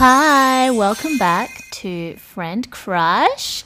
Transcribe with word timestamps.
Hi, 0.00 0.70
welcome 0.70 1.18
back 1.18 1.50
to 1.72 2.14
Friend 2.18 2.70
Crush. 2.70 3.64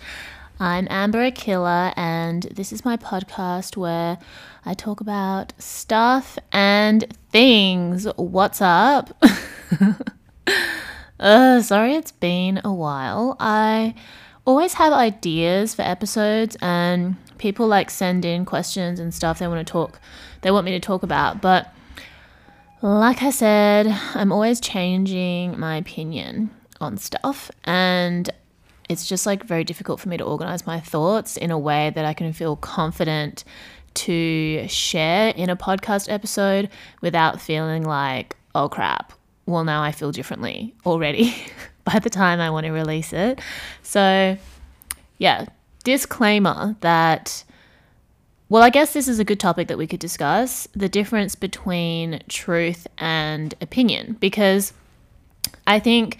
I'm 0.58 0.88
Amber 0.88 1.30
Akilla, 1.30 1.92
and 1.94 2.44
this 2.44 2.72
is 2.72 2.86
my 2.86 2.96
podcast 2.96 3.76
where 3.76 4.16
I 4.64 4.72
talk 4.72 5.02
about 5.02 5.52
stuff 5.58 6.38
and 6.50 7.04
things. 7.28 8.06
What's 8.16 8.62
up? 8.62 9.14
uh, 11.20 11.60
sorry, 11.60 11.96
it's 11.96 12.12
been 12.12 12.62
a 12.64 12.72
while. 12.72 13.36
I 13.38 13.94
always 14.46 14.72
have 14.72 14.94
ideas 14.94 15.74
for 15.74 15.82
episodes, 15.82 16.56
and 16.62 17.16
people 17.36 17.66
like 17.66 17.90
send 17.90 18.24
in 18.24 18.46
questions 18.46 18.98
and 18.98 19.12
stuff 19.12 19.38
they 19.38 19.48
want 19.48 19.66
to 19.66 19.70
talk, 19.70 20.00
they 20.40 20.50
want 20.50 20.64
me 20.64 20.72
to 20.72 20.80
talk 20.80 21.02
about, 21.02 21.42
but 21.42 21.74
like 22.82 23.22
I 23.22 23.30
said, 23.30 23.86
I'm 24.14 24.32
always 24.32 24.60
changing 24.60 25.58
my 25.58 25.76
opinion 25.76 26.50
on 26.80 26.98
stuff, 26.98 27.50
and 27.64 28.28
it's 28.88 29.08
just 29.08 29.24
like 29.24 29.44
very 29.44 29.62
difficult 29.62 30.00
for 30.00 30.08
me 30.08 30.16
to 30.16 30.24
organize 30.24 30.66
my 30.66 30.80
thoughts 30.80 31.36
in 31.36 31.50
a 31.52 31.58
way 31.58 31.92
that 31.94 32.04
I 32.04 32.12
can 32.12 32.32
feel 32.32 32.56
confident 32.56 33.44
to 33.94 34.66
share 34.68 35.28
in 35.30 35.48
a 35.48 35.56
podcast 35.56 36.10
episode 36.10 36.70
without 37.00 37.40
feeling 37.40 37.84
like, 37.84 38.36
oh 38.54 38.68
crap, 38.68 39.12
well, 39.46 39.64
now 39.64 39.82
I 39.82 39.92
feel 39.92 40.10
differently 40.10 40.74
already 40.84 41.34
by 41.84 42.00
the 42.00 42.10
time 42.10 42.40
I 42.40 42.50
want 42.50 42.66
to 42.66 42.72
release 42.72 43.12
it. 43.12 43.40
So, 43.82 44.36
yeah, 45.18 45.46
disclaimer 45.84 46.76
that 46.80 47.44
well, 48.52 48.62
I 48.62 48.68
guess 48.68 48.92
this 48.92 49.08
is 49.08 49.18
a 49.18 49.24
good 49.24 49.40
topic 49.40 49.68
that 49.68 49.78
we 49.78 49.86
could 49.86 49.98
discuss 49.98 50.68
the 50.74 50.86
difference 50.86 51.34
between 51.34 52.20
truth 52.28 52.86
and 52.98 53.54
opinion, 53.62 54.18
because 54.20 54.74
I 55.66 55.78
think 55.78 56.18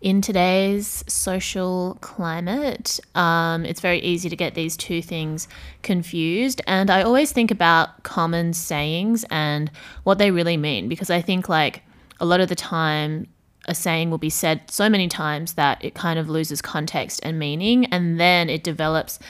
in 0.00 0.20
today's 0.20 1.04
social 1.06 1.96
climate, 2.00 2.98
um, 3.14 3.64
it's 3.64 3.80
very 3.80 4.00
easy 4.00 4.28
to 4.28 4.34
get 4.34 4.56
these 4.56 4.76
two 4.76 5.00
things 5.00 5.46
confused. 5.84 6.60
And 6.66 6.90
I 6.90 7.02
always 7.02 7.30
think 7.30 7.52
about 7.52 8.02
common 8.02 8.54
sayings 8.54 9.24
and 9.30 9.70
what 10.02 10.18
they 10.18 10.32
really 10.32 10.56
mean, 10.56 10.88
because 10.88 11.10
I 11.10 11.22
think, 11.22 11.48
like, 11.48 11.82
a 12.18 12.24
lot 12.24 12.40
of 12.40 12.48
the 12.48 12.56
time, 12.56 13.28
a 13.68 13.74
saying 13.76 14.10
will 14.10 14.18
be 14.18 14.30
said 14.30 14.68
so 14.68 14.88
many 14.88 15.06
times 15.06 15.52
that 15.52 15.84
it 15.84 15.94
kind 15.94 16.18
of 16.18 16.28
loses 16.28 16.60
context 16.60 17.20
and 17.22 17.38
meaning, 17.38 17.84
and 17.92 18.18
then 18.18 18.50
it 18.50 18.64
develops 18.64 19.20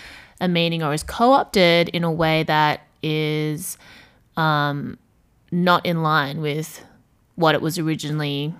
a 0.40 0.48
meaning 0.48 0.82
or 0.82 0.94
is 0.94 1.02
co 1.02 1.32
opted 1.32 1.88
in 1.90 2.04
a 2.04 2.12
way 2.12 2.42
that 2.44 2.80
is 3.02 3.76
um, 4.36 4.98
not 5.50 5.84
in 5.84 6.02
line 6.02 6.40
with 6.40 6.84
what 7.34 7.54
it 7.54 7.62
was 7.62 7.78
originally 7.78 8.54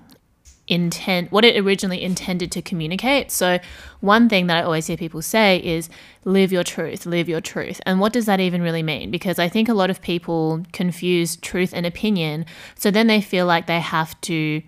intent 0.69 1.33
what 1.33 1.45
it 1.45 1.59
originally 1.59 2.03
intended 2.03 2.53
to 2.53 2.62
communicate. 2.62 3.31
So 3.31 3.59
one 4.01 4.29
thing 4.29 4.47
that 4.47 4.59
I 4.59 4.62
always 4.62 4.87
hear 4.87 4.97
people 4.97 5.23
say 5.23 5.59
is 5.65 5.89
live 6.25 6.53
your 6.53 6.62
truth, 6.62 7.07
live 7.07 7.29
your 7.29 7.41
truth. 7.41 7.81
And 7.87 8.01
what 8.01 8.13
does 8.13 8.27
that 8.27 8.39
even 8.39 8.63
really 8.63 8.83
mean? 8.83 9.11
Because 9.11 9.39
I 9.39 9.48
think 9.48 9.69
a 9.69 9.75
lot 9.75 9.91
of 9.91 10.03
people 10.03 10.63
confuse 10.73 11.37
truth 11.37 11.73
and 11.75 11.87
opinion. 11.87 12.45
So 12.75 12.91
then 12.91 13.07
they 13.07 13.20
feel 13.20 13.47
like 13.47 13.67
they 13.67 13.81
have 13.81 14.20
to 14.23 14.63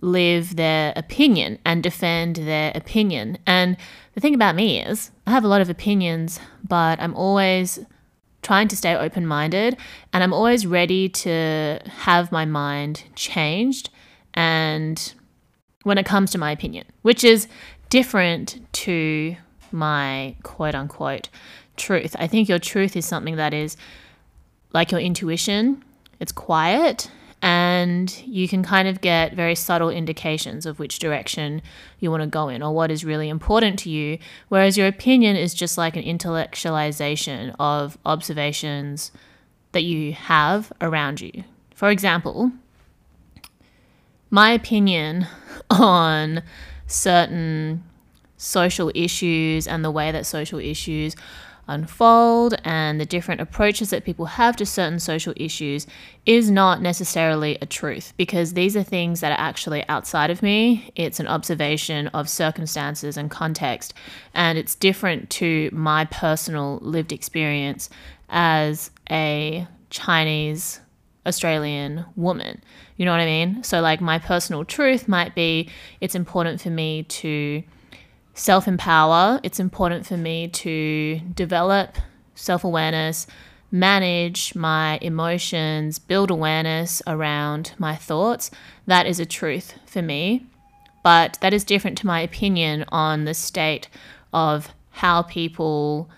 live 0.00 0.56
their 0.56 0.92
opinion 0.96 1.58
and 1.64 1.82
defend 1.82 2.36
their 2.36 2.72
opinion. 2.74 3.38
And 3.46 3.76
the 4.14 4.20
thing 4.20 4.34
about 4.34 4.54
me 4.54 4.82
is, 4.82 5.10
I 5.26 5.30
have 5.30 5.44
a 5.44 5.48
lot 5.48 5.60
of 5.60 5.70
opinions, 5.70 6.40
but 6.66 7.00
I'm 7.00 7.14
always 7.14 7.78
trying 8.42 8.68
to 8.68 8.76
stay 8.76 8.94
open 8.94 9.26
minded 9.26 9.76
and 10.12 10.22
I'm 10.22 10.32
always 10.32 10.66
ready 10.66 11.08
to 11.08 11.80
have 11.98 12.30
my 12.30 12.44
mind 12.44 13.04
changed. 13.14 13.90
And 14.34 15.12
when 15.82 15.98
it 15.98 16.06
comes 16.06 16.30
to 16.30 16.38
my 16.38 16.52
opinion, 16.52 16.86
which 17.02 17.24
is 17.24 17.48
different 17.90 18.60
to 18.72 19.36
my 19.72 20.36
quote 20.42 20.74
unquote 20.74 21.28
truth. 21.76 22.14
I 22.18 22.26
think 22.26 22.48
your 22.48 22.58
truth 22.58 22.96
is 22.96 23.06
something 23.06 23.36
that 23.36 23.54
is 23.54 23.76
like 24.72 24.90
your 24.92 25.00
intuition, 25.00 25.82
it's 26.20 26.32
quiet 26.32 27.10
and 27.40 28.20
you 28.26 28.48
can 28.48 28.62
kind 28.62 28.88
of 28.88 29.00
get 29.00 29.34
very 29.34 29.54
subtle 29.54 29.90
indications 29.90 30.66
of 30.66 30.78
which 30.78 30.98
direction 30.98 31.62
you 32.00 32.10
want 32.10 32.22
to 32.22 32.26
go 32.26 32.48
in 32.48 32.62
or 32.62 32.74
what 32.74 32.90
is 32.90 33.04
really 33.04 33.28
important 33.28 33.78
to 33.80 33.90
you. 33.90 34.18
Whereas 34.48 34.76
your 34.76 34.88
opinion 34.88 35.36
is 35.36 35.54
just 35.54 35.78
like 35.78 35.96
an 35.96 36.02
intellectualization 36.02 37.54
of 37.58 37.96
observations 38.04 39.12
that 39.72 39.82
you 39.82 40.12
have 40.14 40.72
around 40.80 41.20
you. 41.20 41.44
For 41.74 41.90
example, 41.90 42.50
my 44.30 44.50
opinion 44.50 45.26
on 45.70 46.42
certain 46.86 47.84
social 48.36 48.90
issues 48.94 49.66
and 49.66 49.84
the 49.84 49.90
way 49.90 50.10
that 50.10 50.26
social 50.26 50.58
issues 50.58 51.14
unfold 51.68 52.54
and 52.64 53.00
the 53.00 53.06
different 53.06 53.40
approaches 53.40 53.90
that 53.90 54.04
people 54.04 54.26
have 54.26 54.56
to 54.56 54.66
certain 54.66 54.98
social 54.98 55.32
issues 55.36 55.86
is 56.26 56.50
not 56.50 56.82
necessarily 56.82 57.56
a 57.60 57.66
truth 57.66 58.12
because 58.16 58.54
these 58.54 58.76
are 58.76 58.82
things 58.82 59.20
that 59.20 59.32
are 59.32 59.40
actually 59.40 59.86
outside 59.88 60.30
of 60.30 60.42
me. 60.42 60.90
It's 60.96 61.20
an 61.20 61.26
observation 61.28 62.08
of 62.08 62.28
circumstances 62.28 63.16
and 63.16 63.30
context, 63.30 63.94
and 64.34 64.58
it's 64.58 64.74
different 64.74 65.30
to 65.30 65.70
my 65.72 66.04
personal 66.06 66.78
lived 66.82 67.12
experience 67.12 67.90
as 68.28 68.90
a 69.10 69.66
Chinese 69.90 70.80
Australian 71.26 72.04
woman. 72.16 72.62
You 72.96 73.04
know 73.04 73.12
what 73.12 73.20
I 73.20 73.26
mean? 73.26 73.62
So, 73.62 73.80
like, 73.80 74.00
my 74.00 74.18
personal 74.18 74.64
truth 74.64 75.06
might 75.06 75.34
be 75.34 75.68
it's 76.00 76.14
important 76.14 76.60
for 76.60 76.70
me 76.70 77.04
to 77.04 77.62
self 78.38 78.68
empower, 78.68 79.40
it's 79.42 79.60
important 79.60 80.06
for 80.06 80.16
me 80.16 80.48
to 80.48 81.20
develop 81.34 81.96
self 82.34 82.62
awareness, 82.64 83.26
manage 83.70 84.54
my 84.54 84.98
emotions, 85.02 85.98
build 85.98 86.30
awareness 86.30 87.02
around 87.06 87.72
my 87.78 87.96
thoughts. 87.96 88.50
That 88.86 89.06
is 89.06 89.18
a 89.20 89.26
truth 89.26 89.74
for 89.86 90.02
me. 90.02 90.46
But 91.02 91.38
that 91.40 91.52
is 91.52 91.64
different 91.64 91.98
to 91.98 92.06
my 92.06 92.20
opinion 92.20 92.84
on 92.88 93.24
the 93.24 93.34
state 93.34 93.88
of 94.32 94.72
how 94.90 95.22
people 95.22 96.08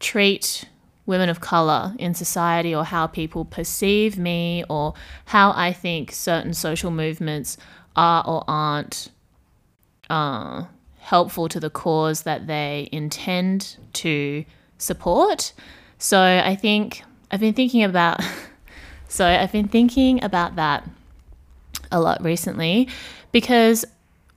treat 0.00 0.64
women 1.06 1.28
of 1.28 1.40
color 1.40 1.94
in 1.98 2.14
society 2.14 2.74
or 2.74 2.84
how 2.84 3.06
people 3.06 3.44
perceive 3.44 4.18
me 4.18 4.64
or 4.68 4.94
how 5.26 5.52
I 5.52 5.72
think 5.72 6.12
certain 6.12 6.54
social 6.54 6.90
movements 6.90 7.56
are 7.96 8.24
or 8.26 8.44
aren't 8.46 9.10
uh, 10.10 10.64
helpful 11.02 11.48
to 11.48 11.58
the 11.58 11.68
cause 11.68 12.22
that 12.22 12.46
they 12.46 12.88
intend 12.92 13.76
to 13.92 14.44
support. 14.78 15.52
So 15.98 16.20
I 16.20 16.56
think 16.56 17.02
I've 17.30 17.40
been 17.40 17.54
thinking 17.54 17.82
about 17.82 18.20
so 19.08 19.26
I've 19.26 19.52
been 19.52 19.68
thinking 19.68 20.22
about 20.22 20.56
that 20.56 20.88
a 21.90 22.00
lot 22.00 22.22
recently 22.22 22.88
because 23.32 23.84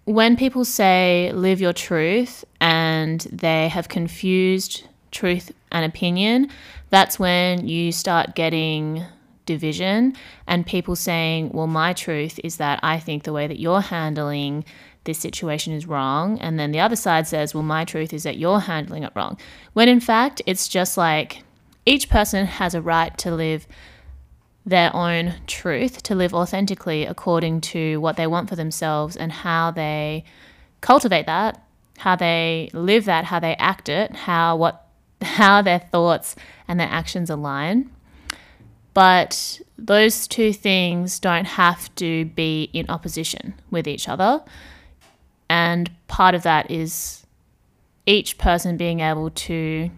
when 0.06 0.36
people 0.36 0.66
say 0.66 1.32
live 1.34 1.62
your 1.62 1.74
truth 1.74 2.44
and 2.60 3.22
they 3.32 3.70
have 3.70 3.88
confused 3.88 4.84
truth 5.12 5.52
and 5.72 5.86
opinion, 5.86 6.50
that's 6.90 7.18
when 7.18 7.68
you 7.68 7.92
start 7.92 8.36
getting 8.36 9.04
division 9.46 10.16
and 10.48 10.66
people 10.66 10.96
saying, 10.96 11.52
well, 11.52 11.68
my 11.68 11.94
truth 11.94 12.40
is 12.44 12.58
that 12.58 12.80
I 12.84 13.00
think 13.00 13.24
the 13.24 13.34
way 13.34 13.48
that 13.48 13.60
you're 13.60 13.82
handling 13.82 14.66
this 15.06 15.20
situation 15.20 15.74
is 15.74 15.88
wrong. 15.88 16.38
And 16.40 16.60
then 16.60 16.72
the 16.72 16.80
other 16.80 16.96
side 16.96 17.28
says, 17.28 17.54
well, 17.54 17.64
my 17.64 17.86
truth 17.86 18.14
is 18.14 18.24
that 18.24 18.38
you're 18.38 18.60
handling 18.60 19.04
it 19.04 19.14
wrong. 19.16 19.38
When 19.74 19.88
in 19.88 20.00
fact, 20.00 20.42
it's 20.46 20.68
just 20.68 20.98
like 20.98 21.44
each 21.86 22.10
person 22.10 22.46
has 22.46 22.76
a 22.76 22.82
right 22.82 23.18
to 23.20 23.32
live 23.34 23.68
their 24.66 24.94
own 24.96 25.36
truth, 25.46 26.02
to 26.04 26.16
live 26.16 26.34
authentically 26.34 27.06
according 27.06 27.62
to 27.62 28.00
what 28.02 28.18
they 28.18 28.28
want 28.28 28.50
for 28.50 28.56
themselves 28.56 29.16
and 29.16 29.32
how 29.32 29.72
they 29.72 30.26
cultivate 30.82 31.28
that, 31.28 31.64
how 31.98 32.16
they 32.16 32.70
live 32.74 33.06
that, 33.06 33.26
how 33.26 33.40
they 33.40 33.56
act 33.56 33.90
it, 33.90 34.16
how 34.16 34.56
what 34.56 34.82
how 35.22 35.62
their 35.62 35.80
thoughts 35.80 36.36
and 36.68 36.80
their 36.80 36.90
actions 36.90 37.30
align. 37.30 37.90
But 38.94 39.62
those 39.78 40.28
two 40.28 40.54
things 40.54 41.20
don't 41.20 41.46
have 41.46 41.94
to 41.96 42.26
be 42.26 42.70
in 42.74 42.90
opposition 42.90 43.54
with 43.70 43.88
each 43.88 44.08
other. 44.08 44.42
And 45.50 45.92
part 46.08 46.36
of 46.36 46.44
that 46.44 46.70
is 46.72 47.26
each 48.06 48.38
person 48.38 48.78
being 48.78 49.00
able 49.00 49.30
to 49.32 49.90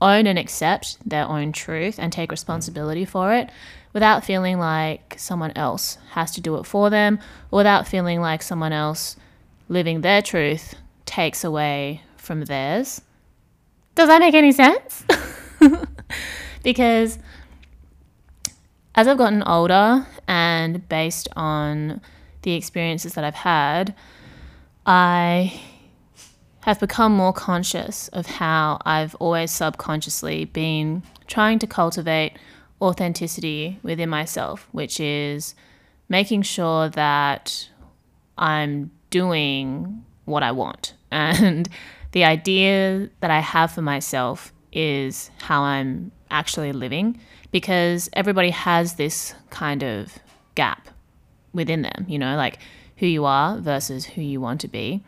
own 0.00 0.26
and 0.26 0.38
accept 0.38 0.96
their 1.08 1.26
own 1.26 1.52
truth 1.52 1.98
and 1.98 2.12
take 2.12 2.30
responsibility 2.30 3.04
for 3.04 3.34
it 3.34 3.50
without 3.92 4.24
feeling 4.24 4.58
like 4.58 5.14
someone 5.18 5.52
else 5.56 5.98
has 6.10 6.30
to 6.32 6.40
do 6.40 6.56
it 6.56 6.64
for 6.64 6.90
them, 6.90 7.18
or 7.50 7.58
without 7.58 7.88
feeling 7.88 8.20
like 8.20 8.42
someone 8.42 8.72
else 8.72 9.16
living 9.68 10.00
their 10.00 10.22
truth 10.22 10.74
takes 11.06 11.44
away 11.44 12.02
from 12.16 12.44
theirs. 12.44 13.02
Does 13.94 14.08
that 14.08 14.20
make 14.20 14.34
any 14.34 14.52
sense? 14.52 15.04
because 16.62 17.18
as 18.94 19.08
I've 19.08 19.18
gotten 19.18 19.42
older 19.42 20.06
and 20.28 20.88
based 20.88 21.28
on 21.34 22.00
the 22.42 22.52
experiences 22.52 23.14
that 23.14 23.24
I've 23.24 23.34
had, 23.34 23.94
I 24.86 25.60
have 26.60 26.80
become 26.80 27.12
more 27.12 27.32
conscious 27.32 28.08
of 28.08 28.26
how 28.26 28.78
I've 28.84 29.14
always 29.16 29.50
subconsciously 29.50 30.44
been 30.44 31.02
trying 31.26 31.58
to 31.60 31.66
cultivate 31.66 32.34
authenticity 32.82 33.78
within 33.82 34.08
myself, 34.08 34.68
which 34.72 35.00
is 35.00 35.54
making 36.08 36.42
sure 36.42 36.88
that 36.90 37.68
I'm 38.36 38.90
doing 39.10 40.04
what 40.24 40.42
I 40.42 40.52
want. 40.52 40.94
And 41.12 41.68
the 42.12 42.24
idea 42.24 43.10
that 43.18 43.32
I 43.32 43.40
have 43.40 43.72
for 43.72 43.82
myself 43.82 44.52
is 44.72 45.30
how 45.40 45.62
I'm 45.62 46.12
actually 46.30 46.72
living 46.72 47.20
because 47.50 48.08
everybody 48.12 48.50
has 48.50 48.94
this 48.94 49.34
kind 49.50 49.82
of 49.82 50.18
gap 50.54 50.88
within 51.52 51.82
them, 51.82 52.06
you 52.08 52.16
know, 52.16 52.36
like 52.36 52.60
who 53.00 53.06
you 53.06 53.24
are 53.24 53.58
versus 53.58 54.04
who 54.04 54.22
you 54.22 54.40
want 54.40 54.60
to 54.60 54.68
be. 54.68 55.02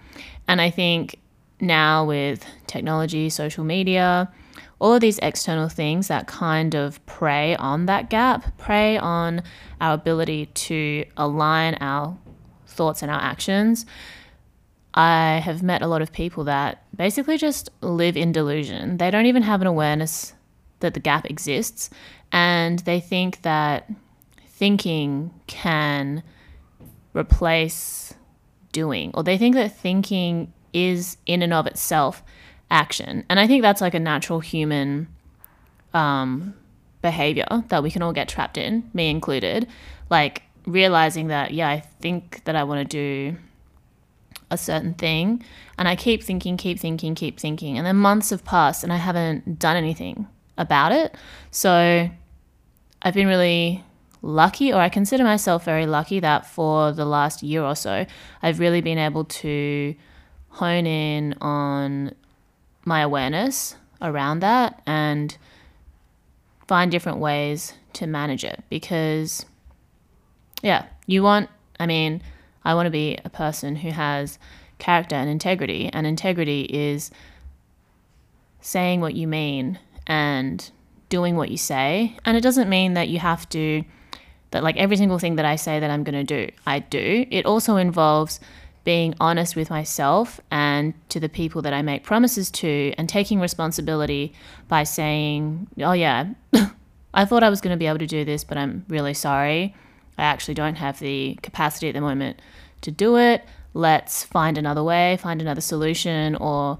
And 0.48 0.60
I 0.60 0.70
think 0.70 1.18
now 1.60 2.04
with 2.04 2.44
technology, 2.66 3.30
social 3.30 3.64
media, 3.64 4.32
all 4.80 4.94
of 4.94 5.00
these 5.00 5.18
external 5.18 5.68
things 5.68 6.08
that 6.08 6.26
kind 6.26 6.74
of 6.74 7.04
prey 7.06 7.54
on 7.54 7.86
that 7.86 8.10
gap, 8.10 8.58
prey 8.58 8.96
on 8.98 9.42
our 9.80 9.94
ability 9.94 10.46
to 10.46 11.04
align 11.16 11.76
our 11.76 12.18
thoughts 12.66 13.02
and 13.02 13.10
our 13.10 13.20
actions. 13.20 13.86
I 14.94 15.40
have 15.44 15.62
met 15.62 15.82
a 15.82 15.86
lot 15.86 16.02
of 16.02 16.12
people 16.12 16.44
that 16.44 16.84
basically 16.96 17.38
just 17.38 17.70
live 17.80 18.16
in 18.16 18.32
delusion. 18.32 18.96
They 18.96 19.10
don't 19.10 19.26
even 19.26 19.42
have 19.42 19.60
an 19.60 19.66
awareness 19.66 20.32
that 20.80 20.94
the 20.94 21.00
gap 21.00 21.30
exists, 21.30 21.90
and 22.32 22.80
they 22.80 23.00
think 23.00 23.42
that 23.42 23.88
thinking 24.46 25.30
can 25.46 26.22
replace 27.14 28.14
doing, 28.72 29.10
or 29.14 29.22
they 29.22 29.38
think 29.38 29.54
that 29.54 29.76
thinking 29.76 30.52
is 30.72 31.16
in 31.26 31.42
and 31.42 31.52
of 31.52 31.66
itself 31.66 32.22
action. 32.70 33.24
And 33.28 33.38
I 33.38 33.46
think 33.46 33.62
that's 33.62 33.80
like 33.80 33.94
a 33.94 34.00
natural 34.00 34.40
human 34.40 35.08
um, 35.92 36.54
behavior 37.02 37.46
that 37.68 37.82
we 37.82 37.90
can 37.90 38.02
all 38.02 38.12
get 38.12 38.28
trapped 38.28 38.56
in, 38.56 38.90
me 38.94 39.10
included. 39.10 39.68
Like 40.08 40.42
realizing 40.66 41.28
that, 41.28 41.52
yeah, 41.52 41.68
I 41.68 41.80
think 42.00 42.44
that 42.44 42.56
I 42.56 42.64
want 42.64 42.88
to 42.88 42.96
do 42.96 43.36
a 44.50 44.56
certain 44.56 44.94
thing. 44.94 45.44
And 45.78 45.88
I 45.88 45.96
keep 45.96 46.22
thinking, 46.22 46.56
keep 46.56 46.78
thinking, 46.78 47.14
keep 47.14 47.38
thinking. 47.38 47.76
And 47.76 47.86
then 47.86 47.96
months 47.96 48.30
have 48.30 48.44
passed 48.44 48.84
and 48.84 48.92
I 48.92 48.96
haven't 48.96 49.58
done 49.58 49.76
anything 49.76 50.28
about 50.56 50.92
it. 50.92 51.14
So 51.50 52.08
I've 53.02 53.14
been 53.14 53.26
really 53.26 53.84
lucky, 54.22 54.72
or 54.72 54.80
I 54.80 54.88
consider 54.88 55.24
myself 55.24 55.64
very 55.64 55.86
lucky 55.86 56.20
that 56.20 56.46
for 56.46 56.92
the 56.92 57.04
last 57.04 57.42
year 57.42 57.62
or 57.62 57.74
so, 57.74 58.06
I've 58.42 58.60
really 58.60 58.80
been 58.80 58.98
able 58.98 59.24
to 59.24 59.94
hone 60.48 60.86
in 60.86 61.34
on 61.40 62.14
my 62.84 63.00
awareness 63.00 63.76
around 64.00 64.40
that 64.40 64.82
and 64.86 65.36
find 66.66 66.90
different 66.90 67.18
ways 67.18 67.74
to 67.92 68.06
manage 68.06 68.44
it 68.44 68.62
because 68.70 69.44
yeah 70.62 70.86
you 71.06 71.22
want 71.22 71.48
i 71.78 71.86
mean 71.86 72.22
i 72.64 72.74
want 72.74 72.86
to 72.86 72.90
be 72.90 73.18
a 73.24 73.28
person 73.30 73.76
who 73.76 73.90
has 73.90 74.38
character 74.78 75.14
and 75.14 75.28
integrity 75.28 75.88
and 75.92 76.06
integrity 76.06 76.62
is 76.62 77.10
saying 78.60 79.00
what 79.00 79.14
you 79.14 79.26
mean 79.26 79.78
and 80.06 80.70
doing 81.08 81.36
what 81.36 81.50
you 81.50 81.58
say. 81.58 82.16
And 82.24 82.38
it 82.38 82.40
doesn't 82.40 82.70
mean 82.70 82.94
that 82.94 83.10
you 83.10 83.18
have 83.18 83.46
to 83.50 83.84
that 84.52 84.62
like 84.62 84.76
every 84.76 84.96
single 84.96 85.18
thing 85.18 85.36
that 85.36 85.44
i 85.44 85.56
say 85.56 85.80
that 85.80 85.90
i'm 85.90 86.04
going 86.04 86.26
to 86.26 86.46
do 86.46 86.52
i 86.66 86.78
do 86.78 87.26
it 87.30 87.44
also 87.44 87.76
involves 87.76 88.40
being 88.84 89.14
honest 89.20 89.54
with 89.54 89.70
myself 89.70 90.40
and 90.50 90.94
to 91.08 91.20
the 91.20 91.28
people 91.28 91.62
that 91.62 91.72
I 91.72 91.82
make 91.82 92.02
promises 92.02 92.50
to, 92.52 92.92
and 92.98 93.08
taking 93.08 93.40
responsibility 93.40 94.32
by 94.68 94.82
saying, 94.82 95.68
Oh, 95.78 95.92
yeah, 95.92 96.30
I 97.14 97.24
thought 97.24 97.42
I 97.42 97.50
was 97.50 97.60
going 97.60 97.72
to 97.72 97.78
be 97.78 97.86
able 97.86 97.98
to 97.98 98.06
do 98.06 98.24
this, 98.24 98.44
but 98.44 98.58
I'm 98.58 98.84
really 98.88 99.14
sorry. 99.14 99.74
I 100.18 100.22
actually 100.22 100.54
don't 100.54 100.76
have 100.76 100.98
the 100.98 101.38
capacity 101.42 101.88
at 101.88 101.94
the 101.94 102.00
moment 102.00 102.40
to 102.82 102.90
do 102.90 103.16
it. 103.16 103.44
Let's 103.74 104.24
find 104.24 104.58
another 104.58 104.82
way, 104.82 105.16
find 105.16 105.40
another 105.40 105.60
solution, 105.60 106.36
or 106.36 106.78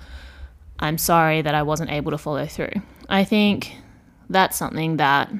I'm 0.81 0.99
sorry 0.99 1.41
that 1.43 1.55
I 1.55 1.63
wasn't 1.63 1.91
able 1.91 2.11
to 2.11 2.19
follow 2.19 2.47
through. 2.47 2.73
I 3.09 3.25
think 3.25 3.77
that's 4.29 4.57
something 4.57 4.97
that 4.97 5.31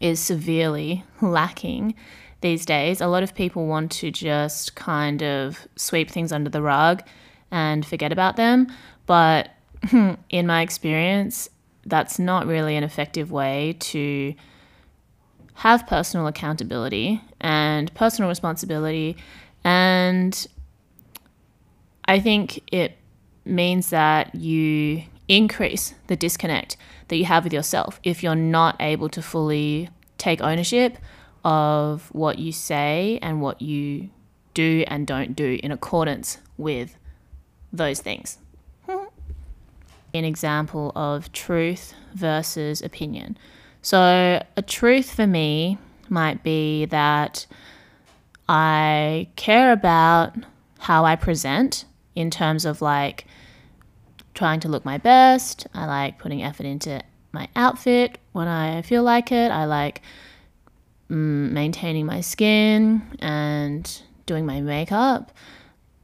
is 0.00 0.20
severely 0.20 1.04
lacking 1.20 1.94
these 2.40 2.66
days. 2.66 3.00
A 3.00 3.06
lot 3.06 3.22
of 3.22 3.34
people 3.34 3.66
want 3.66 3.90
to 3.92 4.10
just 4.10 4.74
kind 4.74 5.22
of 5.22 5.66
sweep 5.76 6.10
things 6.10 6.32
under 6.32 6.50
the 6.50 6.62
rug 6.62 7.02
and 7.50 7.84
forget 7.84 8.12
about 8.12 8.36
them. 8.36 8.66
But 9.06 9.50
in 10.30 10.46
my 10.46 10.62
experience, 10.62 11.48
that's 11.84 12.18
not 12.18 12.46
really 12.46 12.76
an 12.76 12.84
effective 12.84 13.30
way 13.30 13.76
to 13.78 14.34
have 15.54 15.86
personal 15.86 16.26
accountability 16.26 17.20
and 17.40 17.92
personal 17.94 18.28
responsibility. 18.28 19.16
And 19.64 20.46
I 22.04 22.20
think 22.20 22.62
it 22.72 22.98
means 23.44 23.90
that 23.90 24.34
you 24.34 25.02
increase 25.28 25.94
the 26.06 26.16
disconnect 26.16 26.76
that 27.08 27.16
you 27.16 27.24
have 27.24 27.44
with 27.44 27.52
yourself 27.52 28.00
if 28.02 28.22
you're 28.22 28.34
not 28.34 28.76
able 28.80 29.08
to 29.08 29.22
fully 29.22 29.88
take 30.18 30.40
ownership 30.40 30.98
of 31.44 32.08
what 32.12 32.38
you 32.38 32.52
say 32.52 33.18
and 33.22 33.40
what 33.40 33.62
you 33.62 34.10
do 34.54 34.84
and 34.88 35.06
don't 35.06 35.36
do 35.36 35.58
in 35.62 35.70
accordance 35.70 36.38
with 36.56 36.96
those 37.72 38.00
things. 38.00 38.38
An 38.88 40.24
example 40.24 40.92
of 40.96 41.30
truth 41.32 41.94
versus 42.14 42.80
opinion. 42.82 43.36
So, 43.82 44.42
a 44.56 44.62
truth 44.62 45.14
for 45.14 45.26
me 45.26 45.78
might 46.08 46.42
be 46.42 46.86
that 46.86 47.46
I 48.48 49.28
care 49.36 49.72
about 49.72 50.34
how 50.80 51.04
I 51.04 51.14
present 51.16 51.84
in 52.14 52.30
terms 52.30 52.64
of 52.64 52.80
like 52.80 53.26
trying 54.36 54.60
to 54.60 54.68
look 54.68 54.84
my 54.84 54.98
best. 54.98 55.66
I 55.74 55.86
like 55.86 56.18
putting 56.18 56.44
effort 56.44 56.66
into 56.66 57.02
my 57.32 57.48
outfit 57.56 58.18
when 58.32 58.46
I 58.46 58.82
feel 58.82 59.02
like 59.02 59.32
it. 59.32 59.50
I 59.50 59.64
like 59.64 60.02
mm, 61.10 61.50
maintaining 61.50 62.06
my 62.06 62.20
skin 62.20 63.02
and 63.18 64.02
doing 64.26 64.46
my 64.46 64.60
makeup, 64.60 65.32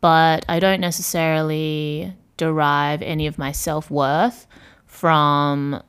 but 0.00 0.44
I 0.48 0.58
don't 0.58 0.80
necessarily 0.80 2.14
derive 2.36 3.02
any 3.02 3.26
of 3.26 3.38
my 3.38 3.52
self 3.52 3.90
worth 3.90 4.46
from 4.86 5.80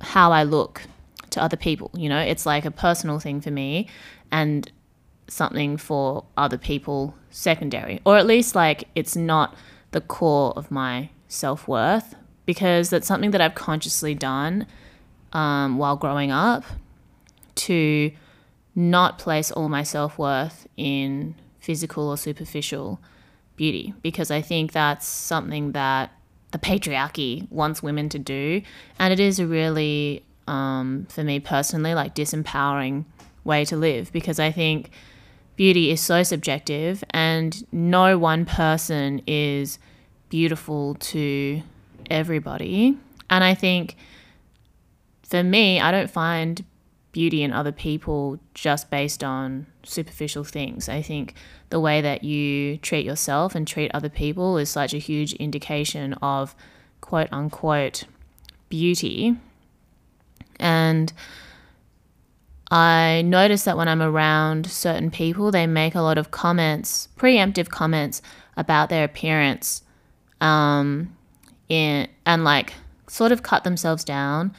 how 0.00 0.30
I 0.30 0.44
look 0.44 0.82
to 1.30 1.42
other 1.42 1.56
people. 1.56 1.90
You 1.94 2.08
know, 2.08 2.20
it's 2.20 2.46
like 2.46 2.64
a 2.64 2.70
personal 2.70 3.18
thing 3.18 3.40
for 3.40 3.50
me 3.50 3.88
and 4.30 4.70
something 5.26 5.78
for 5.78 6.24
other 6.36 6.58
people 6.58 7.14
secondary, 7.30 8.00
or 8.04 8.18
at 8.18 8.26
least 8.26 8.54
like 8.54 8.84
it's 8.94 9.16
not 9.16 9.56
the 9.92 10.00
core 10.00 10.52
of 10.56 10.70
my 10.70 11.08
self 11.28 11.66
worth 11.66 12.14
because 12.46 12.90
that's 12.90 13.06
something 13.06 13.30
that 13.32 13.40
I've 13.40 13.54
consciously 13.54 14.14
done 14.14 14.66
um, 15.32 15.78
while 15.78 15.96
growing 15.96 16.30
up 16.30 16.64
to 17.56 18.12
not 18.74 19.18
place 19.18 19.50
all 19.50 19.68
my 19.68 19.82
self 19.82 20.18
worth 20.18 20.66
in 20.76 21.34
physical 21.58 22.08
or 22.08 22.16
superficial 22.16 23.00
beauty 23.56 23.94
because 24.02 24.30
I 24.30 24.42
think 24.42 24.72
that's 24.72 25.06
something 25.06 25.72
that 25.72 26.12
the 26.50 26.58
patriarchy 26.58 27.50
wants 27.50 27.82
women 27.82 28.08
to 28.10 28.18
do. 28.18 28.62
And 28.98 29.12
it 29.12 29.20
is 29.20 29.38
a 29.38 29.46
really, 29.46 30.24
um, 30.46 31.06
for 31.08 31.24
me 31.24 31.40
personally, 31.40 31.94
like 31.94 32.14
disempowering 32.14 33.04
way 33.44 33.64
to 33.66 33.76
live 33.76 34.12
because 34.12 34.38
I 34.38 34.50
think 34.50 34.90
beauty 35.56 35.90
is 35.90 36.00
so 36.00 36.22
subjective 36.22 37.04
and 37.10 37.66
no 37.72 38.18
one 38.18 38.44
person 38.44 39.22
is 39.26 39.78
beautiful 40.34 40.96
to 40.96 41.62
everybody. 42.10 42.98
And 43.30 43.44
I 43.44 43.54
think 43.54 43.94
for 45.22 45.44
me, 45.44 45.78
I 45.78 45.92
don't 45.92 46.10
find 46.10 46.64
beauty 47.12 47.44
in 47.44 47.52
other 47.52 47.70
people 47.70 48.40
just 48.52 48.90
based 48.90 49.22
on 49.22 49.68
superficial 49.84 50.42
things. 50.42 50.88
I 50.88 51.02
think 51.02 51.34
the 51.70 51.78
way 51.78 52.00
that 52.00 52.24
you 52.24 52.78
treat 52.78 53.06
yourself 53.06 53.54
and 53.54 53.64
treat 53.64 53.92
other 53.94 54.08
people 54.08 54.58
is 54.58 54.68
such 54.68 54.92
a 54.92 54.98
huge 54.98 55.34
indication 55.34 56.14
of 56.14 56.56
quote 57.00 57.28
unquote 57.30 58.02
beauty. 58.68 59.36
And 60.58 61.12
I 62.72 63.22
notice 63.24 63.62
that 63.62 63.76
when 63.76 63.86
I'm 63.86 64.02
around 64.02 64.66
certain 64.66 65.12
people, 65.12 65.52
they 65.52 65.68
make 65.68 65.94
a 65.94 66.00
lot 66.00 66.18
of 66.18 66.32
comments, 66.32 67.06
preemptive 67.16 67.68
comments 67.68 68.20
about 68.56 68.88
their 68.88 69.04
appearance, 69.04 69.83
um, 70.40 71.16
in, 71.68 72.08
and 72.26 72.44
like 72.44 72.74
sort 73.08 73.32
of 73.32 73.42
cut 73.42 73.64
themselves 73.64 74.04
down, 74.04 74.54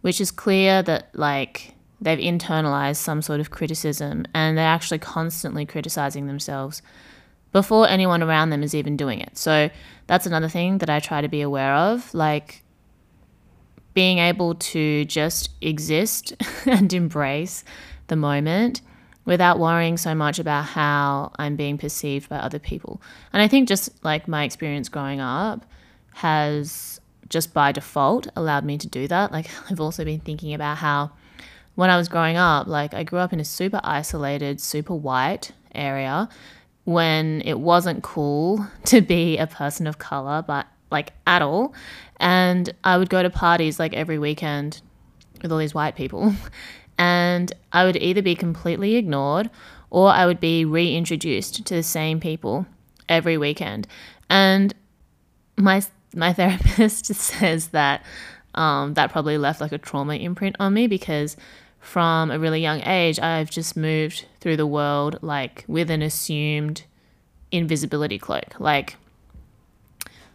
which 0.00 0.20
is 0.20 0.30
clear 0.30 0.82
that 0.82 1.10
like 1.14 1.74
they've 2.00 2.18
internalized 2.18 2.96
some 2.96 3.22
sort 3.22 3.40
of 3.40 3.50
criticism 3.50 4.24
and 4.34 4.56
they're 4.56 4.66
actually 4.66 4.98
constantly 4.98 5.66
criticizing 5.66 6.26
themselves 6.26 6.80
before 7.52 7.88
anyone 7.88 8.22
around 8.22 8.50
them 8.50 8.62
is 8.62 8.74
even 8.74 8.96
doing 8.96 9.20
it. 9.20 9.36
So 9.36 9.70
that's 10.06 10.26
another 10.26 10.48
thing 10.48 10.78
that 10.78 10.90
I 10.90 11.00
try 11.00 11.20
to 11.20 11.28
be 11.28 11.40
aware 11.40 11.74
of. 11.74 12.12
Like, 12.14 12.62
being 13.94 14.18
able 14.18 14.54
to 14.54 15.04
just 15.06 15.50
exist 15.60 16.32
and 16.66 16.92
embrace 16.92 17.64
the 18.06 18.16
moment 18.16 18.80
without 19.28 19.58
worrying 19.58 19.98
so 19.98 20.14
much 20.14 20.38
about 20.38 20.64
how 20.64 21.30
I'm 21.38 21.54
being 21.54 21.76
perceived 21.76 22.30
by 22.30 22.38
other 22.38 22.58
people. 22.58 23.02
And 23.30 23.42
I 23.42 23.46
think 23.46 23.68
just 23.68 24.02
like 24.02 24.26
my 24.26 24.44
experience 24.44 24.88
growing 24.88 25.20
up 25.20 25.66
has 26.14 26.98
just 27.28 27.52
by 27.52 27.70
default 27.70 28.26
allowed 28.34 28.64
me 28.64 28.78
to 28.78 28.86
do 28.86 29.06
that. 29.06 29.30
Like 29.30 29.50
I've 29.70 29.80
also 29.80 30.02
been 30.02 30.20
thinking 30.20 30.54
about 30.54 30.78
how 30.78 31.10
when 31.74 31.90
I 31.90 31.98
was 31.98 32.08
growing 32.08 32.38
up, 32.38 32.66
like 32.68 32.94
I 32.94 33.04
grew 33.04 33.18
up 33.18 33.34
in 33.34 33.38
a 33.38 33.44
super 33.44 33.80
isolated, 33.84 34.62
super 34.62 34.94
white 34.94 35.52
area 35.74 36.30
when 36.84 37.42
it 37.44 37.60
wasn't 37.60 38.02
cool 38.02 38.66
to 38.86 39.02
be 39.02 39.36
a 39.36 39.46
person 39.46 39.86
of 39.86 39.98
color, 39.98 40.42
but 40.42 40.66
like 40.90 41.12
at 41.26 41.42
all. 41.42 41.74
And 42.18 42.74
I 42.82 42.96
would 42.96 43.10
go 43.10 43.22
to 43.22 43.28
parties 43.28 43.78
like 43.78 43.92
every 43.92 44.18
weekend 44.18 44.80
with 45.42 45.52
all 45.52 45.58
these 45.58 45.74
white 45.74 45.96
people. 45.96 46.32
And 46.98 47.52
I 47.72 47.84
would 47.84 47.96
either 47.96 48.22
be 48.22 48.34
completely 48.34 48.96
ignored 48.96 49.50
or 49.90 50.10
I 50.10 50.26
would 50.26 50.40
be 50.40 50.64
reintroduced 50.64 51.64
to 51.64 51.74
the 51.74 51.82
same 51.82 52.20
people 52.20 52.66
every 53.08 53.38
weekend. 53.38 53.86
And 54.28 54.74
my 55.56 55.82
my 56.14 56.32
therapist 56.34 57.06
says 57.14 57.68
that 57.68 58.04
um, 58.54 58.94
that 58.94 59.12
probably 59.12 59.38
left 59.38 59.60
like 59.60 59.72
a 59.72 59.78
trauma 59.78 60.14
imprint 60.14 60.56
on 60.58 60.74
me 60.74 60.86
because 60.86 61.36
from 61.80 62.30
a 62.30 62.38
really 62.38 62.60
young 62.60 62.82
age, 62.84 63.20
I've 63.20 63.50
just 63.50 63.76
moved 63.76 64.26
through 64.40 64.56
the 64.56 64.66
world 64.66 65.18
like 65.22 65.64
with 65.68 65.90
an 65.90 66.02
assumed 66.02 66.82
invisibility 67.52 68.18
cloak. 68.18 68.58
Like 68.58 68.96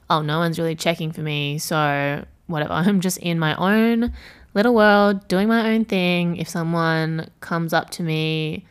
oh, 0.10 0.22
no 0.22 0.40
one's 0.40 0.60
really 0.60 0.76
checking 0.76 1.12
for 1.12 1.22
me. 1.22 1.58
So, 1.58 2.26
whatever. 2.48 2.74
I'm 2.74 3.02
just 3.02 3.18
in 3.18 3.40
my 3.40 3.56
own 3.56 4.14
little 4.54 4.74
world, 4.74 5.28
doing 5.28 5.48
my 5.48 5.74
own 5.74 5.86
thing. 5.86 6.38
If 6.38 6.48
someone 6.48 7.30
comes 7.40 7.74
up 7.74 7.90
to 7.92 8.04
me, 8.04 8.66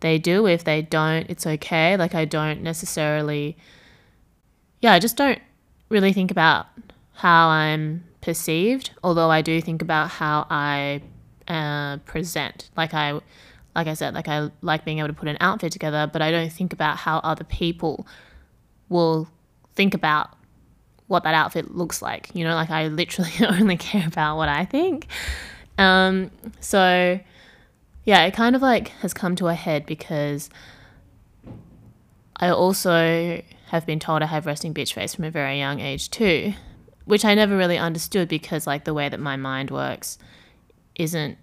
they 0.00 0.18
do. 0.18 0.46
If 0.46 0.64
they 0.64 0.82
don't, 0.82 1.28
it's 1.30 1.46
okay. 1.46 1.96
Like, 1.96 2.14
I 2.14 2.24
don't 2.24 2.62
necessarily, 2.62 3.56
yeah, 4.80 4.92
I 4.92 4.98
just 4.98 5.16
don't 5.16 5.40
really 5.88 6.12
think 6.12 6.30
about 6.30 6.66
how 7.14 7.48
I'm 7.48 8.04
perceived, 8.20 8.90
although 9.04 9.30
I 9.30 9.42
do 9.42 9.60
think 9.60 9.82
about 9.82 10.10
how 10.10 10.46
I 10.50 11.02
uh, 11.48 11.98
present. 11.98 12.70
Like, 12.76 12.94
I, 12.94 13.20
like 13.74 13.86
I 13.86 13.94
said, 13.94 14.14
like 14.14 14.28
I 14.28 14.50
like 14.60 14.84
being 14.84 14.98
able 14.98 15.08
to 15.08 15.14
put 15.14 15.28
an 15.28 15.38
outfit 15.40 15.72
together, 15.72 16.08
but 16.12 16.20
I 16.20 16.30
don't 16.30 16.52
think 16.52 16.72
about 16.72 16.98
how 16.98 17.18
other 17.18 17.44
people 17.44 18.06
will 18.88 19.28
think 19.74 19.94
about 19.94 20.34
what 21.12 21.24
that 21.24 21.34
outfit 21.34 21.76
looks 21.76 22.00
like. 22.00 22.30
You 22.32 22.42
know, 22.42 22.54
like 22.54 22.70
I 22.70 22.88
literally 22.88 23.30
only 23.46 23.76
care 23.76 24.06
about 24.06 24.38
what 24.38 24.48
I 24.48 24.64
think. 24.64 25.06
Um, 25.76 26.30
so 26.58 27.20
yeah, 28.04 28.24
it 28.24 28.32
kind 28.32 28.56
of 28.56 28.62
like 28.62 28.88
has 29.02 29.12
come 29.12 29.36
to 29.36 29.48
a 29.48 29.54
head 29.54 29.84
because 29.84 30.48
I 32.36 32.48
also 32.48 33.42
have 33.66 33.86
been 33.86 34.00
told 34.00 34.22
I 34.22 34.26
have 34.26 34.46
resting 34.46 34.72
bitch 34.72 34.94
face 34.94 35.14
from 35.14 35.24
a 35.24 35.30
very 35.30 35.58
young 35.58 35.80
age 35.80 36.10
too, 36.10 36.54
which 37.04 37.26
I 37.26 37.34
never 37.34 37.58
really 37.58 37.78
understood 37.78 38.28
because 38.28 38.66
like 38.66 38.84
the 38.84 38.94
way 38.94 39.10
that 39.10 39.20
my 39.20 39.36
mind 39.36 39.70
works 39.70 40.18
isn't 40.94 41.38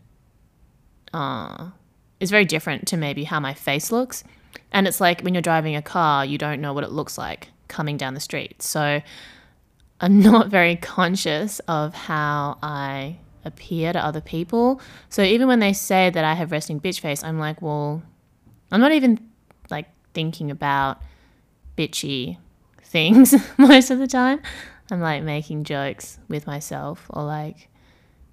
uh 1.13 1.69
is 2.19 2.29
very 2.31 2.45
different 2.45 2.87
to 2.87 2.97
maybe 2.97 3.23
how 3.23 3.39
my 3.39 3.53
face 3.53 3.91
looks. 3.91 4.23
And 4.71 4.87
it's 4.87 4.99
like 4.99 5.21
when 5.21 5.35
you're 5.35 5.41
driving 5.41 5.75
a 5.75 5.81
car, 5.81 6.25
you 6.25 6.39
don't 6.39 6.59
know 6.59 6.73
what 6.73 6.83
it 6.83 6.91
looks 6.91 7.19
like 7.19 7.49
coming 7.67 7.97
down 7.97 8.15
the 8.15 8.19
street. 8.19 8.61
So 8.63 9.01
I'm 10.01 10.19
not 10.21 10.47
very 10.47 10.75
conscious 10.75 11.59
of 11.67 11.93
how 11.93 12.57
I 12.63 13.17
appear 13.43 13.93
to 13.93 14.03
other 14.03 14.21
people. 14.21 14.81
So 15.09 15.23
even 15.23 15.47
when 15.47 15.59
they 15.59 15.73
say 15.73 16.09
that 16.09 16.23
I 16.23 16.33
have 16.33 16.51
resting 16.51 16.79
bitch 16.79 16.99
face, 16.99 17.23
I'm 17.23 17.39
like, 17.39 17.61
well, 17.61 18.01
I'm 18.71 18.79
not 18.79 18.91
even 18.91 19.19
like 19.69 19.87
thinking 20.13 20.51
about 20.51 21.01
bitchy 21.77 22.37
things 22.81 23.33
most 23.57 23.91
of 23.91 23.99
the 23.99 24.07
time. 24.07 24.41
I'm 24.91 25.01
like 25.01 25.23
making 25.23 25.65
jokes 25.65 26.17
with 26.27 26.47
myself 26.47 27.05
or 27.09 27.23
like 27.23 27.69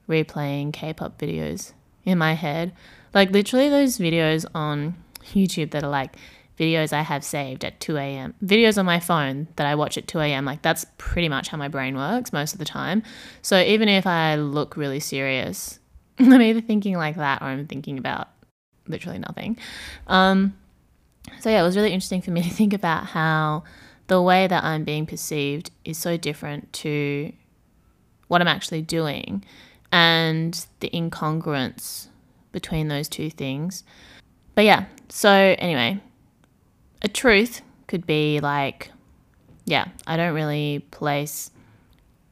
replaying 0.08 0.72
K-pop 0.72 1.18
videos 1.18 1.72
in 2.04 2.18
my 2.18 2.34
head. 2.34 2.72
Like 3.12 3.30
literally 3.30 3.68
those 3.68 3.98
videos 3.98 4.46
on 4.54 4.94
YouTube 5.24 5.72
that 5.72 5.82
are 5.82 5.90
like 5.90 6.16
videos 6.58 6.92
I 6.92 7.02
have 7.02 7.24
saved 7.24 7.64
at 7.64 7.80
2 7.80 7.96
a.m. 7.96 8.34
Videos 8.44 8.78
on 8.78 8.86
my 8.86 9.00
phone 9.00 9.48
that 9.56 9.66
I 9.66 9.74
watch 9.74 9.98
at 9.98 10.06
2 10.08 10.20
a.m. 10.20 10.44
Like 10.44 10.62
that's 10.62 10.86
pretty 10.98 11.28
much 11.28 11.48
how 11.48 11.58
my 11.58 11.68
brain 11.68 11.96
works 11.96 12.32
most 12.32 12.52
of 12.52 12.58
the 12.58 12.64
time. 12.64 13.02
So 13.42 13.60
even 13.60 13.88
if 13.88 14.06
I 14.06 14.36
look 14.36 14.76
really 14.76 15.00
serious, 15.00 15.78
I'm 16.18 16.40
either 16.40 16.60
thinking 16.60 16.96
like 16.96 17.16
that 17.16 17.42
or 17.42 17.46
I'm 17.46 17.66
thinking 17.66 17.98
about 17.98 18.28
literally 18.88 19.18
nothing. 19.18 19.58
Um, 20.06 20.56
so 21.40 21.50
yeah, 21.50 21.60
it 21.60 21.64
was 21.64 21.76
really 21.76 21.92
interesting 21.92 22.22
for 22.22 22.30
me 22.30 22.42
to 22.42 22.50
think 22.50 22.72
about 22.72 23.06
how 23.06 23.64
the 24.06 24.22
way 24.22 24.46
that 24.46 24.64
I'm 24.64 24.84
being 24.84 25.06
perceived 25.06 25.70
is 25.84 25.98
so 25.98 26.16
different 26.16 26.72
to 26.74 27.32
what 28.28 28.40
I'm 28.40 28.48
actually 28.48 28.82
doing 28.82 29.44
and 29.92 30.66
the 30.80 30.90
incongruence 30.90 32.08
between 32.52 32.88
those 32.88 33.08
two 33.08 33.30
things. 33.30 33.84
But 34.54 34.64
yeah, 34.64 34.86
so 35.08 35.30
anyway, 35.30 36.00
a 37.06 37.08
truth 37.08 37.62
could 37.86 38.04
be 38.04 38.40
like, 38.40 38.90
yeah, 39.64 39.86
I 40.08 40.16
don't 40.16 40.34
really 40.34 40.84
place 40.90 41.52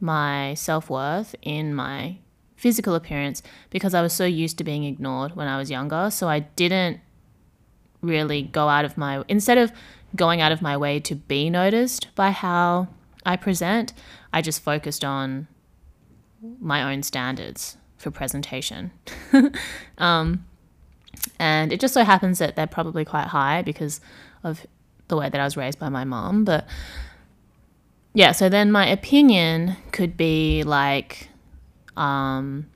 my 0.00 0.54
self 0.54 0.90
worth 0.90 1.37
in 1.43 1.73
my 1.73 2.16
physical 2.57 2.97
appearance 2.97 3.40
because 3.71 3.95
I 3.95 4.02
was 4.02 4.12
so 4.12 4.25
used 4.25 4.59
to 4.59 4.64
being 4.64 4.83
ignored 4.83 5.37
when 5.37 5.47
I 5.47 5.59
was 5.59 5.71
younger. 5.71 6.11
So 6.11 6.28
I 6.28 6.40
didn't 6.40 6.99
really 8.00 8.43
go 8.43 8.69
out 8.69 8.85
of 8.85 8.99
my, 8.99 9.23
instead 9.28 9.59
of 9.59 9.71
going 10.16 10.40
out 10.40 10.50
of 10.50 10.61
my 10.61 10.76
way 10.76 10.99
to 10.99 11.14
be 11.14 11.50
noticed 11.50 12.09
by 12.16 12.33
how 12.33 12.88
I 13.25 13.37
present, 13.37 13.93
I 14.33 14.43
just 14.43 14.61
focused 14.61 15.04
on 15.04 15.47
my 16.61 16.83
own 16.83 17.04
standards 17.04 17.76
for 17.97 18.11
presentation. 18.11 18.90
um, 19.99 20.45
and 21.38 21.73
it 21.73 21.78
just 21.78 21.95
so 21.95 22.02
happens 22.02 22.40
that 22.40 22.57
they're 22.57 22.66
probably 22.66 23.04
quite 23.04 23.28
high 23.28 23.62
because 23.62 24.00
of 24.45 24.67
the 25.09 25.17
way 25.17 25.29
that 25.29 25.41
I 25.41 25.45
was 25.45 25.57
raised 25.57 25.79
by 25.79 25.89
my 25.89 26.05
mom. 26.05 26.45
But 26.45 26.67
yeah, 28.15 28.33
so 28.33 28.49
then 28.49 28.71
my 28.71 28.87
opinion 28.87 29.77
could 29.91 30.17
be 30.17 30.63
like, 30.63 31.29
um, 31.97 32.67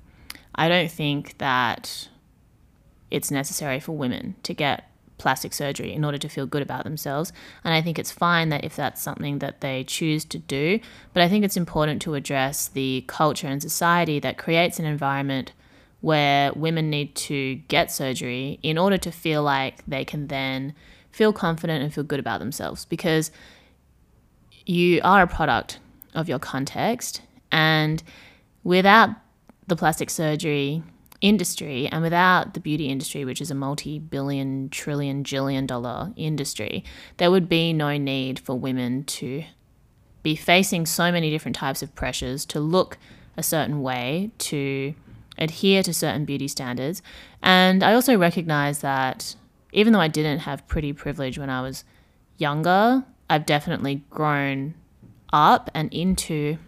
I 0.55 0.69
don't 0.69 0.91
think 0.91 1.39
that 1.39 2.09
it's 3.11 3.31
necessary 3.31 3.81
for 3.81 3.93
women 3.93 4.35
to 4.43 4.53
get 4.53 4.91
plastic 5.19 5.53
surgery 5.53 5.93
in 5.93 6.05
order 6.05 6.19
to 6.19 6.29
feel 6.29 6.47
good 6.47 6.63
about 6.63 6.85
themselves. 6.85 7.33
And 7.65 7.75
I 7.75 7.83
think 7.83 7.99
it's 7.99 8.13
fine 8.13 8.49
that 8.51 8.65
if 8.65 8.77
that's 8.77 9.03
something 9.03 9.41
that 9.41 9.61
they 9.61 9.85
choose 9.85 10.25
to 10.27 10.39
do, 10.39 10.81
but 11.13 11.23
I 11.23 11.29
think 11.29 11.45
it's 11.45 11.57
important 11.57 12.01
to 12.03 12.15
address 12.15 12.69
the 12.69 13.05
culture 13.07 13.49
and 13.49 13.61
society 13.61 14.21
that 14.21 14.39
creates 14.39 14.79
an 14.79 14.85
environment 14.85 15.53
where 16.01 16.53
women 16.53 16.89
need 16.91 17.15
to 17.17 17.57
get 17.67 17.91
surgery 17.91 18.61
in 18.63 18.79
order 18.79 18.97
to 18.99 19.11
feel 19.11 19.43
like 19.43 19.85
they 19.87 20.05
can 20.05 20.29
then 20.29 20.75
feel 21.19 21.33
confident 21.33 21.83
and 21.83 21.93
feel 21.93 22.05
good 22.05 22.21
about 22.21 22.39
themselves 22.39 22.85
because 22.85 23.33
you 24.67 25.01
are 25.03 25.23
a 25.23 25.27
product 25.27 25.81
of 26.15 26.29
your 26.29 26.39
context. 26.39 27.23
And 27.51 28.01
without 28.63 29.11
the 29.67 29.75
plastic 29.75 30.11
surgery 30.11 30.81
industry 31.21 31.89
and 31.89 32.03
without 32.03 32.55
the 32.55 32.61
beauty 32.61 32.87
industry, 32.87 33.25
which 33.25 33.41
is 33.41 33.51
a 33.51 33.55
multi 33.57 33.99
billion, 33.99 34.69
trillion, 34.69 35.25
jillion 35.25 35.67
dollar 35.67 36.13
industry, 36.15 36.85
there 37.17 37.33
would 37.33 37.49
be 37.49 37.73
no 37.73 37.97
need 37.97 38.39
for 38.39 38.57
women 38.57 39.03
to 39.03 39.43
be 40.23 40.37
facing 40.37 40.87
so 40.87 41.11
many 41.11 41.31
different 41.31 41.57
types 41.57 41.83
of 41.83 41.93
pressures 41.97 42.47
to 42.47 42.61
look 42.61 42.97
a 43.37 43.43
certain 43.43 43.83
way, 43.83 44.31
to 44.39 44.95
adhere 45.37 45.83
to 45.83 45.93
certain 45.93 46.25
beauty 46.25 46.47
standards. 46.47 47.03
And 47.43 47.83
I 47.83 47.95
also 47.95 48.17
recognize 48.17 48.83
that 48.83 49.35
even 49.73 49.93
though 49.93 50.01
I 50.01 50.09
didn't 50.09 50.41
have 50.41 50.67
pretty 50.67 50.93
privilege 50.93 51.39
when 51.39 51.51
I 51.51 51.61
was 51.61 51.85
younger, 52.37 53.05
I've 53.29 53.47
definitely 53.47 54.03
grown 54.11 54.75
up 55.33 55.71
and 55.75 55.93
into 55.93 56.59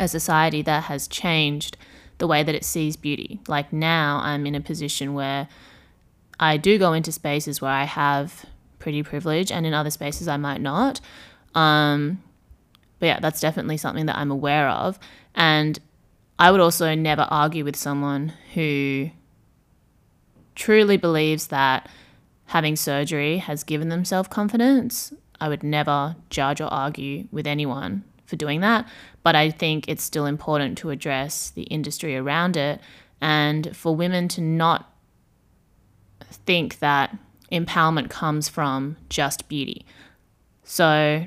a 0.00 0.08
society 0.08 0.62
that 0.62 0.84
has 0.84 1.06
changed 1.08 1.76
the 2.18 2.26
way 2.26 2.42
that 2.42 2.54
it 2.54 2.64
sees 2.64 2.96
beauty. 2.96 3.40
Like 3.46 3.72
now, 3.72 4.20
I'm 4.22 4.46
in 4.46 4.54
a 4.54 4.60
position 4.60 5.14
where 5.14 5.48
I 6.40 6.56
do 6.56 6.78
go 6.78 6.92
into 6.92 7.12
spaces 7.12 7.60
where 7.60 7.70
I 7.70 7.84
have 7.84 8.44
pretty 8.78 9.02
privilege, 9.02 9.50
and 9.50 9.66
in 9.66 9.74
other 9.74 9.90
spaces, 9.90 10.28
I 10.28 10.36
might 10.36 10.60
not. 10.60 11.00
Um, 11.54 12.22
but 12.98 13.06
yeah, 13.06 13.20
that's 13.20 13.40
definitely 13.40 13.76
something 13.76 14.06
that 14.06 14.16
I'm 14.16 14.30
aware 14.30 14.68
of. 14.68 14.98
And 15.34 15.78
I 16.38 16.50
would 16.50 16.60
also 16.60 16.94
never 16.94 17.22
argue 17.22 17.64
with 17.64 17.76
someone 17.76 18.32
who 18.54 19.10
truly 20.54 20.96
believes 20.96 21.48
that 21.48 21.88
having 22.46 22.76
surgery 22.76 23.38
has 23.38 23.64
given 23.64 23.88
them 23.88 24.04
self 24.04 24.30
confidence. 24.30 25.12
I 25.40 25.48
would 25.48 25.62
never 25.62 26.16
judge 26.30 26.60
or 26.60 26.72
argue 26.72 27.28
with 27.30 27.46
anyone 27.46 28.04
for 28.24 28.36
doing 28.36 28.60
that. 28.60 28.88
But 29.22 29.34
I 29.34 29.50
think 29.50 29.88
it's 29.88 30.02
still 30.02 30.26
important 30.26 30.78
to 30.78 30.90
address 30.90 31.50
the 31.50 31.64
industry 31.64 32.16
around 32.16 32.56
it 32.56 32.80
and 33.20 33.76
for 33.76 33.94
women 33.94 34.28
to 34.28 34.40
not 34.40 34.92
think 36.30 36.78
that 36.78 37.16
empowerment 37.50 38.10
comes 38.10 38.48
from 38.48 38.96
just 39.08 39.48
beauty. 39.48 39.84
So, 40.64 41.26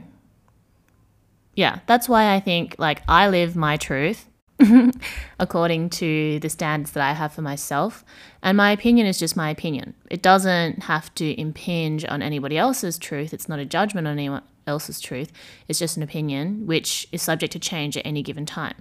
yeah, 1.56 1.80
that's 1.86 2.10
why 2.10 2.34
I 2.34 2.40
think 2.40 2.76
like 2.78 3.02
I 3.08 3.30
live 3.30 3.56
my 3.56 3.78
truth 3.78 4.29
according 5.40 5.90
to 5.90 6.40
the 6.40 6.50
standards 6.50 6.92
that 6.92 7.04
I 7.04 7.14
have 7.14 7.34
for 7.34 7.42
myself. 7.42 8.04
And 8.44 8.58
my 8.58 8.72
opinion 8.72 9.08
is 9.08 9.20
just 9.20 9.38
my 9.38 9.50
opinion. 9.50 9.94
It 10.10 10.22
doesn't 10.22 10.84
have 10.84 11.14
to 11.16 11.40
impinge 11.40 12.06
on 12.06 12.22
anybody 12.22 12.58
else's 12.58 12.98
truth. 12.98 13.34
It's 13.34 13.48
not 13.48 13.60
a 13.60 13.66
judgment 13.66 14.08
on 14.08 14.14
anyone 14.14 14.44
else's 14.68 15.00
truth. 15.00 15.32
It's 15.68 15.80
just 15.80 15.98
an 15.98 16.04
opinion, 16.04 16.68
which 16.68 17.08
is 17.12 17.22
subject 17.22 17.54
to 17.54 17.60
change 17.60 17.98
at 17.98 18.06
any 18.06 18.22
given 18.22 18.46
time. 18.46 18.76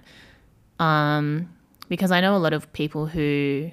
Um, 0.79 1.49
because 1.87 2.11
I 2.11 2.21
know 2.21 2.35
a 2.35 2.37
lot 2.37 2.53
of 2.53 2.71
people 2.73 3.07
who 3.07 3.71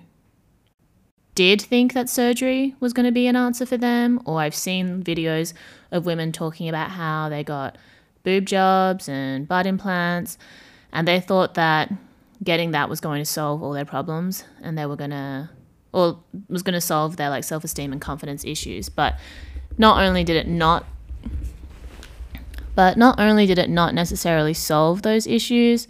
did 1.35 1.61
think 1.61 1.93
that 1.93 2.09
surgery 2.09 2.75
was 2.81 2.93
going 2.93 3.05
to 3.05 3.13
be 3.13 3.27
an 3.27 3.37
answer 3.37 3.67
for 3.67 3.77
them, 3.77 4.21
or 4.25 4.41
I've 4.41 4.55
seen 4.55 5.03
videos 5.03 5.53
of 5.93 6.07
women 6.07 6.33
talking 6.33 6.69
about 6.69 6.91
how 6.91 7.29
they 7.29 7.45
got 7.45 7.77
boob 8.23 8.47
jobs 8.47 9.09
and 9.09 9.47
butt 9.47 9.67
implants, 9.67 10.39
and 10.97 11.07
they 11.07 11.21
thought 11.21 11.55
that 11.55 11.93
getting 12.43 12.71
that 12.71 12.88
was 12.88 13.00
going 13.00 13.21
to 13.21 13.26
solve 13.26 13.62
all 13.62 13.73
their 13.73 13.85
problems 13.85 14.45
and 14.62 14.79
they 14.79 14.87
were 14.87 14.97
going 14.97 15.11
to, 15.11 15.50
or 15.93 16.19
was 16.49 16.62
going 16.62 16.73
to 16.73 16.81
solve 16.81 17.19
their 17.19 17.29
like 17.29 17.45
self 17.45 17.65
esteem 17.65 17.93
and 17.93 18.00
confidence 18.00 18.47
issues. 18.47 18.88
But 18.88 19.19
not 19.76 20.03
only 20.03 20.25
did 20.25 20.37
it 20.37 20.49
not 20.49 20.87
but 22.75 22.97
not 22.97 23.21
only 23.21 23.45
did 23.45 23.59
it 23.59 23.69
not 23.69 23.93
necessarily 23.93 24.55
solve 24.55 25.03
those 25.03 25.26
issues, 25.26 25.87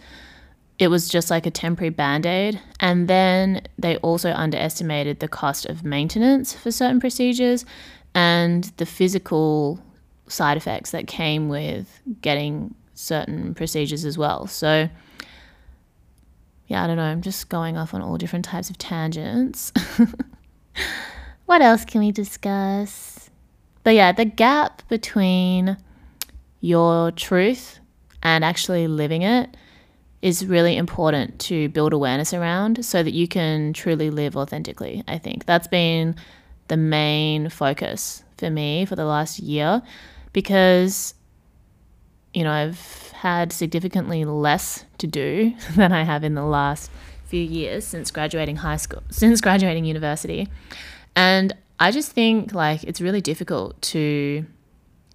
it 0.77 0.89
was 0.89 1.07
just 1.07 1.29
like 1.29 1.45
a 1.45 1.51
temporary 1.51 1.89
band 1.89 2.25
aid. 2.25 2.61
And 2.81 3.07
then 3.07 3.61
they 3.77 3.95
also 3.97 4.31
underestimated 4.31 5.21
the 5.21 5.27
cost 5.29 5.65
of 5.65 5.85
maintenance 5.85 6.51
for 6.53 6.69
certain 6.69 6.99
procedures 6.99 7.65
and 8.13 8.65
the 8.75 8.85
physical 8.85 9.81
side 10.27 10.57
effects 10.57 10.91
that 10.91 11.07
came 11.07 11.47
with 11.47 12.01
getting 12.21 12.75
certain 12.97 13.53
procedures 13.53 14.03
as 14.03 14.17
well. 14.17 14.47
So, 14.47 14.89
yeah, 16.67 16.83
I 16.83 16.87
don't 16.87 16.97
know. 16.97 17.03
I'm 17.03 17.21
just 17.21 17.47
going 17.49 17.77
off 17.77 17.93
on 17.93 18.01
all 18.01 18.17
different 18.17 18.45
types 18.45 18.69
of 18.69 18.77
tangents. 18.77 19.71
what 21.45 21.61
else 21.61 21.85
can 21.85 22.01
we 22.01 22.11
discuss? 22.11 23.29
But 23.83 23.95
yeah, 23.95 24.11
the 24.11 24.25
gap 24.25 24.81
between 24.89 25.77
your 26.59 27.11
truth 27.11 27.79
and 28.23 28.43
actually 28.43 28.87
living 28.87 29.21
it 29.21 29.55
is 30.21 30.45
really 30.45 30.75
important 30.75 31.39
to 31.39 31.69
build 31.69 31.93
awareness 31.93 32.33
around 32.33 32.83
so 32.83 33.03
that 33.03 33.13
you 33.13 33.27
can 33.27 33.71
truly 33.73 34.09
live 34.09 34.35
authentically. 34.35 35.03
I 35.07 35.19
think 35.19 35.45
that's 35.45 35.67
been 35.67 36.15
the 36.67 36.77
main 36.77 37.49
focus 37.49 38.23
for 38.37 38.49
me 38.49 38.85
for 38.85 38.95
the 38.95 39.05
last 39.05 39.39
year 39.39 39.81
because, 40.33 41.13
you 42.33 42.43
know, 42.43 42.51
I've 42.51 43.11
had 43.11 43.51
significantly 43.51 44.25
less 44.25 44.85
to 44.99 45.07
do 45.07 45.53
than 45.75 45.91
I 45.91 46.03
have 46.03 46.23
in 46.23 46.35
the 46.35 46.45
last 46.45 46.91
few 47.25 47.41
years 47.41 47.85
since 47.85 48.11
graduating 48.11 48.57
high 48.57 48.77
school, 48.77 49.03
since 49.09 49.41
graduating 49.41 49.85
university. 49.85 50.47
And 51.15 51.53
I 51.79 51.91
just 51.91 52.11
think 52.11 52.53
like 52.53 52.83
it's 52.83 53.01
really 53.01 53.21
difficult 53.21 53.81
to 53.83 54.45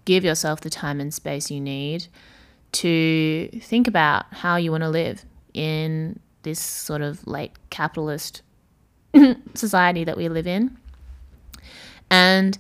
give 0.05 0.25
yourself 0.25 0.61
the 0.61 0.71
time 0.71 1.01
and 1.01 1.13
space 1.13 1.51
you 1.51 1.61
need 1.61 2.07
to 2.73 3.49
think 3.61 3.87
about 3.87 4.27
how 4.33 4.57
you 4.57 4.71
want 4.71 4.83
to 4.83 4.89
live 4.89 5.25
in 5.55 6.19
this 6.43 6.59
sort 6.59 7.03
of 7.03 7.27
late 7.27 7.53
capitalist 7.71 8.43
society 9.55 10.05
that 10.05 10.17
we 10.17 10.29
live 10.29 10.47
in. 10.47 10.77
And 12.11 12.59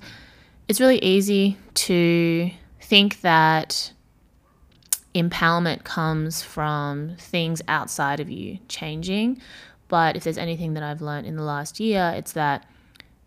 it's 0.69 0.81
really 0.81 0.99
easy 0.99 1.57
to 1.75 2.51
think 2.81 3.21
that 3.23 3.93
empowerment 5.15 5.85
comes 5.85 6.43
from 6.43 7.17
things 7.19 7.61
outside 7.69 8.21
of 8.21 8.31
you 8.31 8.59
changing. 8.69 9.41
But 9.89 10.17
if 10.17 10.25
there's 10.25 10.39
anything 10.39 10.75
that 10.75 10.83
I've 10.83 11.03
learned 11.03 11.27
in 11.27 11.37
the 11.37 11.43
last 11.43 11.79
year, 11.81 12.15
it's 12.17 12.33
that 12.33 12.67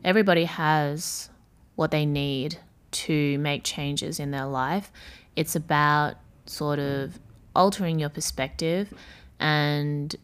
everybody 0.03 0.45
has 0.45 1.29
what 1.75 1.91
they 1.91 2.05
need 2.05 2.57
to 2.91 3.37
make 3.39 3.63
changes 3.63 4.19
in 4.19 4.31
their 4.31 4.45
life. 4.45 4.91
It's 5.35 5.55
about 5.55 6.15
sort 6.45 6.79
of 6.79 7.19
altering 7.55 7.99
your 7.99 8.09
perspective 8.09 8.93
and 9.39 10.15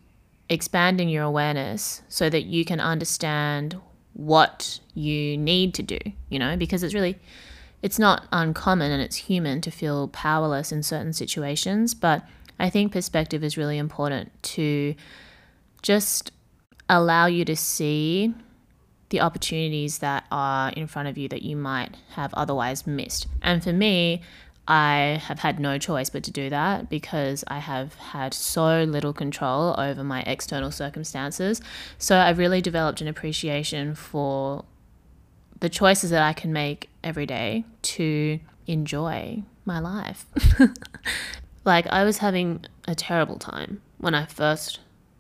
expanding 0.49 1.09
your 1.09 1.23
awareness 1.23 2.01
so 2.09 2.29
that 2.29 2.43
you 2.43 2.65
can 2.65 2.79
understand 2.79 3.79
what 4.13 4.79
you 4.93 5.37
need 5.37 5.73
to 5.75 5.83
do, 5.83 5.99
you 6.29 6.39
know, 6.39 6.57
because 6.57 6.83
it's 6.83 6.93
really 6.93 7.17
it's 7.81 7.99
not 7.99 8.25
uncommon 8.31 8.91
and 8.91 9.01
it's 9.01 9.15
human 9.15 9.61
to 9.61 9.71
feel 9.71 10.07
powerless 10.07 10.71
in 10.71 10.83
certain 10.83 11.13
situations, 11.13 11.93
but 11.93 12.23
I 12.59 12.69
think 12.69 12.91
perspective 12.91 13.43
is 13.43 13.57
really 13.57 13.77
important 13.77 14.31
to 14.43 14.95
just 15.81 16.31
allow 16.87 17.25
you 17.25 17.43
to 17.45 17.55
see 17.55 18.33
the 19.09 19.21
opportunities 19.21 19.97
that 19.99 20.25
are 20.31 20.69
in 20.71 20.87
front 20.87 21.07
of 21.07 21.17
you 21.17 21.27
that 21.29 21.41
you 21.41 21.55
might 21.55 21.97
have 22.11 22.33
otherwise 22.33 22.85
missed. 22.85 23.27
And 23.41 23.63
for 23.63 23.73
me, 23.73 24.21
I 24.67 25.19
have 25.25 25.39
had 25.39 25.59
no 25.59 25.77
choice 25.79 26.09
but 26.09 26.23
to 26.23 26.31
do 26.31 26.49
that 26.49 26.89
because 26.89 27.43
I 27.47 27.59
have 27.59 27.95
had 27.95 28.33
so 28.33 28.83
little 28.83 29.11
control 29.11 29.75
over 29.77 30.03
my 30.03 30.21
external 30.21 30.71
circumstances. 30.71 31.61
So 31.97 32.17
I've 32.17 32.37
really 32.37 32.61
developed 32.61 33.01
an 33.01 33.07
appreciation 33.07 33.95
for 33.95 34.63
the 35.59 35.69
choices 35.69 36.11
that 36.11 36.21
I 36.21 36.33
can 36.33 36.53
make 36.53 36.90
every 37.03 37.25
day 37.25 37.65
to 37.81 38.39
enjoy 38.67 39.43
my 39.65 39.79
life. 39.79 40.25
like, 41.65 41.87
I 41.87 42.03
was 42.03 42.19
having 42.19 42.65
a 42.87 42.95
terrible 42.95 43.37
time 43.37 43.81
when 43.97 44.15
I 44.15 44.25
first 44.25 44.79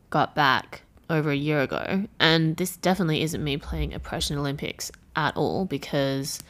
got 0.09 0.35
back 0.35 0.81
over 1.09 1.31
a 1.31 1.35
year 1.35 1.61
ago. 1.61 2.05
And 2.19 2.57
this 2.57 2.77
definitely 2.77 3.21
isn't 3.21 3.43
me 3.43 3.57
playing 3.57 3.93
Oppression 3.93 4.37
Olympics 4.37 4.91
at 5.15 5.35
all 5.35 5.65
because 5.65 6.41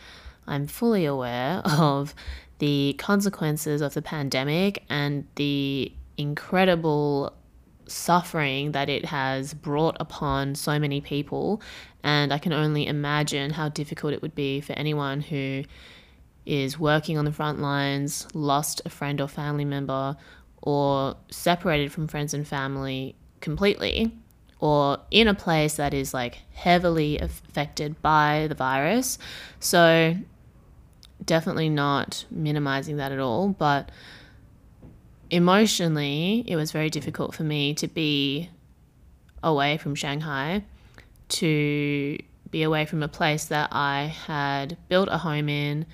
I'm 0.47 0.67
fully 0.67 1.05
aware 1.05 1.57
of 1.65 2.13
the 2.59 2.95
consequences 2.99 3.81
of 3.81 3.93
the 3.95 4.01
pandemic 4.01 4.83
and 4.89 5.25
the 5.35 5.91
incredible 6.17 7.33
suffering 7.87 8.71
that 8.71 8.89
it 8.89 9.05
has 9.05 9.53
brought 9.53 9.97
upon 9.99 10.55
so 10.55 10.79
many 10.79 11.01
people. 11.01 11.61
And 12.03 12.33
I 12.33 12.37
can 12.37 12.53
only 12.53 12.87
imagine 12.87 13.51
how 13.51 13.69
difficult 13.69 14.13
it 14.13 14.21
would 14.21 14.35
be 14.35 14.61
for 14.61 14.73
anyone 14.73 15.21
who 15.21 15.63
is 16.45 16.79
working 16.79 17.17
on 17.17 17.25
the 17.25 17.31
front 17.31 17.59
lines, 17.59 18.27
lost 18.33 18.81
a 18.85 18.89
friend 18.89 19.21
or 19.21 19.27
family 19.27 19.65
member, 19.65 20.17
or 20.61 21.15
separated 21.29 21.91
from 21.91 22.07
friends 22.07 22.33
and 22.33 22.47
family 22.47 23.15
completely 23.39 24.11
or 24.61 24.99
in 25.09 25.27
a 25.27 25.33
place 25.33 25.75
that 25.75 25.93
is 25.93 26.13
like 26.13 26.39
heavily 26.53 27.17
affected 27.17 27.99
by 28.01 28.45
the 28.47 28.55
virus. 28.55 29.17
So, 29.59 30.15
definitely 31.25 31.69
not 31.69 32.25
minimizing 32.29 32.97
that 32.97 33.11
at 33.11 33.19
all, 33.19 33.49
but 33.49 33.89
emotionally, 35.31 36.43
it 36.47 36.55
was 36.55 36.71
very 36.71 36.91
difficult 36.91 37.33
for 37.33 37.43
me 37.43 37.73
to 37.75 37.87
be 37.87 38.49
away 39.41 39.77
from 39.77 39.95
Shanghai, 39.95 40.63
to 41.31 42.17
be 42.49 42.63
away 42.63 42.85
from 42.85 43.01
a 43.01 43.07
place 43.07 43.45
that 43.45 43.69
I 43.71 44.13
had 44.27 44.77
built 44.89 45.09
a 45.11 45.17
home 45.17 45.49
in, 45.49 45.85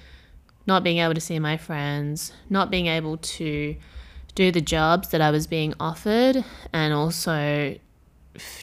not 0.65 0.83
being 0.83 0.97
able 0.97 1.13
to 1.13 1.21
see 1.21 1.39
my 1.39 1.57
friends, 1.57 2.33
not 2.49 2.69
being 2.69 2.87
able 2.87 3.17
to 3.17 3.75
do 4.35 4.51
the 4.51 4.61
jobs 4.61 5.09
that 5.09 5.21
I 5.21 5.31
was 5.31 5.47
being 5.47 5.73
offered, 5.79 6.43
and 6.73 6.93
also 6.93 7.77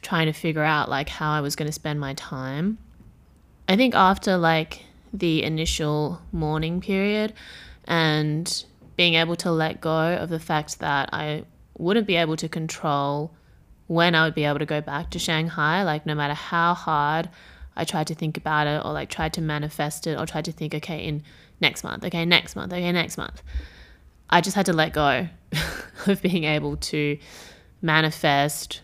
trying 0.03 0.27
to 0.27 0.33
figure 0.33 0.63
out 0.63 0.89
like 0.89 1.09
how 1.09 1.33
I 1.33 1.41
was 1.41 1.57
going 1.57 1.67
to 1.67 1.73
spend 1.73 1.99
my 1.99 2.15
time. 2.15 2.79
I 3.69 3.77
think 3.77 3.95
after 3.95 4.37
like 4.37 4.85
the 5.13 5.43
initial 5.43 6.21
mourning 6.33 6.81
period 6.81 7.33
and 7.87 8.65
being 8.97 9.15
able 9.15 9.37
to 9.37 9.51
let 9.51 9.81
go 9.81 10.17
of 10.17 10.29
the 10.29 10.41
fact 10.41 10.81
that 10.81 11.11
I 11.13 11.45
wouldn't 11.79 12.07
be 12.07 12.17
able 12.17 12.37
to 12.37 12.49
control 12.49 13.33
when 13.87 14.15
I 14.15 14.25
would 14.25 14.35
be 14.35 14.45
able 14.45 14.59
to 14.59 14.67
go 14.67 14.81
back 14.81 15.11
to 15.11 15.19
Shanghai, 15.19 15.83
like 15.83 16.07
no 16.07 16.15
matter 16.15 16.35
how 16.35 16.75
hard 16.75 17.29
I 17.77 17.85
tried 17.85 18.07
to 18.09 18.15
think 18.15 18.37
about 18.37 18.67
it 18.67 18.85
or 18.85 18.93
like 18.93 19.11
tried 19.11 19.33
to 19.35 19.41
manifest 19.41 20.07
it 20.07 20.19
or 20.19 20.27
tried 20.27 20.47
to 20.47 20.53
think, 20.53 20.75
okay, 20.75 21.05
in 21.05 21.23
next 21.61 21.85
month, 21.85 22.05
okay, 22.05 22.25
next 22.25 22.57
month, 22.57 22.73
okay, 22.73 22.93
next 22.93 23.19
month. 23.19 23.43
I 24.31 24.41
just 24.41 24.57
had 24.57 24.67
to 24.67 24.73
let 24.73 24.93
go 24.93 25.29
of 26.07 26.23
being 26.23 26.45
able 26.45 26.77
to 26.77 27.19
manifest 27.83 28.81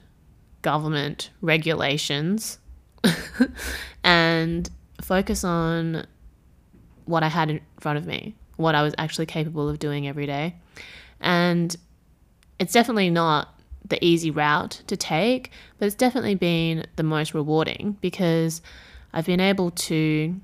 government 0.63 1.31
regulations 1.41 2.59
and 4.05 4.69
focus 5.01 5.45
on 5.45 6.07
what 7.07 7.23
I 7.23 7.29
had 7.29 7.51
in 7.51 7.61
front 7.81 7.99
of 7.99 8.07
me, 8.07 8.35
what 8.57 8.75
I 8.75 8.83
was 8.83 8.95
actually 8.99 9.27
capable 9.27 9.69
of 9.69 9.79
doing 9.79 10.07
every 10.07 10.27
day. 10.27 10.57
And 11.21 11.75
it's 12.59 12.73
definitely 12.73 13.11
not 13.11 13.60
the 13.89 14.03
easy 14.05 14.31
route 14.31 14.83
to 14.87 14.97
take, 14.97 15.51
but 15.79 15.87
it's 15.87 15.95
definitely 15.95 16.35
been 16.35 16.87
the 16.97 17.03
most 17.03 17.35
rewarding 17.35 17.97
because 18.01 18.63
I've 19.13 19.27
been 19.27 19.41
able 19.41 19.71
to 19.71 20.41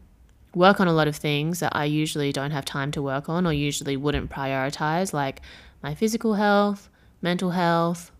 work 0.54 0.80
on 0.80 0.88
a 0.88 0.92
lot 0.92 1.06
of 1.06 1.16
things 1.16 1.60
that 1.60 1.76
I 1.76 1.84
usually 1.84 2.32
don't 2.32 2.50
have 2.50 2.64
time 2.64 2.90
to 2.92 3.02
work 3.02 3.28
on 3.28 3.46
or 3.46 3.52
usually 3.52 3.96
wouldn't 3.96 4.30
prioritize, 4.30 5.12
like 5.12 5.42
my 5.82 5.94
physical 5.94 6.34
health, 6.34 6.88
mental 7.20 7.50
health, 7.50 8.10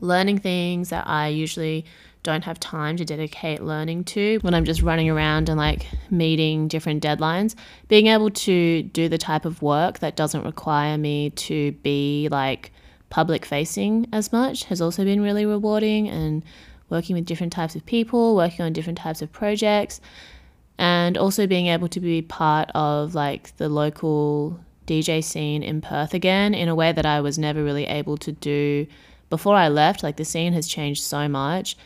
learning 0.00 0.38
things 0.38 0.90
that 0.90 1.06
I 1.06 1.28
usually 1.28 1.84
don't 2.22 2.44
have 2.44 2.58
time 2.58 2.96
to 2.96 3.04
dedicate 3.04 3.62
learning 3.62 4.02
to 4.02 4.38
when 4.40 4.54
I'm 4.54 4.64
just 4.64 4.80
running 4.80 5.10
around 5.10 5.48
and 5.48 5.58
like 5.58 5.86
meeting 6.10 6.68
different 6.68 7.02
deadlines. 7.02 7.54
Being 7.88 8.06
able 8.06 8.30
to 8.30 8.82
do 8.82 9.08
the 9.08 9.18
type 9.18 9.44
of 9.44 9.60
work 9.60 9.98
that 9.98 10.16
doesn't 10.16 10.42
require 10.42 10.96
me 10.96 11.30
to 11.30 11.72
be 11.82 12.28
like 12.30 12.72
public 13.14 13.44
facing 13.44 14.08
as 14.12 14.32
much 14.32 14.64
has 14.64 14.80
also 14.80 15.04
been 15.04 15.20
really 15.20 15.46
rewarding 15.46 16.08
and 16.08 16.42
working 16.90 17.14
with 17.14 17.24
different 17.24 17.52
types 17.52 17.76
of 17.76 17.86
people, 17.86 18.34
working 18.34 18.64
on 18.64 18.72
different 18.72 18.98
types 18.98 19.22
of 19.22 19.30
projects, 19.30 20.00
and 20.78 21.16
also 21.16 21.46
being 21.46 21.68
able 21.68 21.86
to 21.86 22.00
be 22.00 22.20
part 22.22 22.68
of 22.74 23.14
like 23.14 23.56
the 23.56 23.68
local 23.68 24.58
DJ 24.88 25.22
scene 25.22 25.62
in 25.62 25.80
Perth 25.80 26.12
again 26.12 26.54
in 26.54 26.68
a 26.68 26.74
way 26.74 26.90
that 26.90 27.06
I 27.06 27.20
was 27.20 27.38
never 27.38 27.62
really 27.62 27.84
able 27.84 28.16
to 28.16 28.32
do 28.32 28.84
before 29.30 29.54
I 29.54 29.68
left. 29.68 30.02
Like 30.02 30.16
the 30.16 30.24
scene 30.24 30.52
has 30.52 30.66
changed 30.66 31.04
so 31.04 31.28
much. 31.28 31.76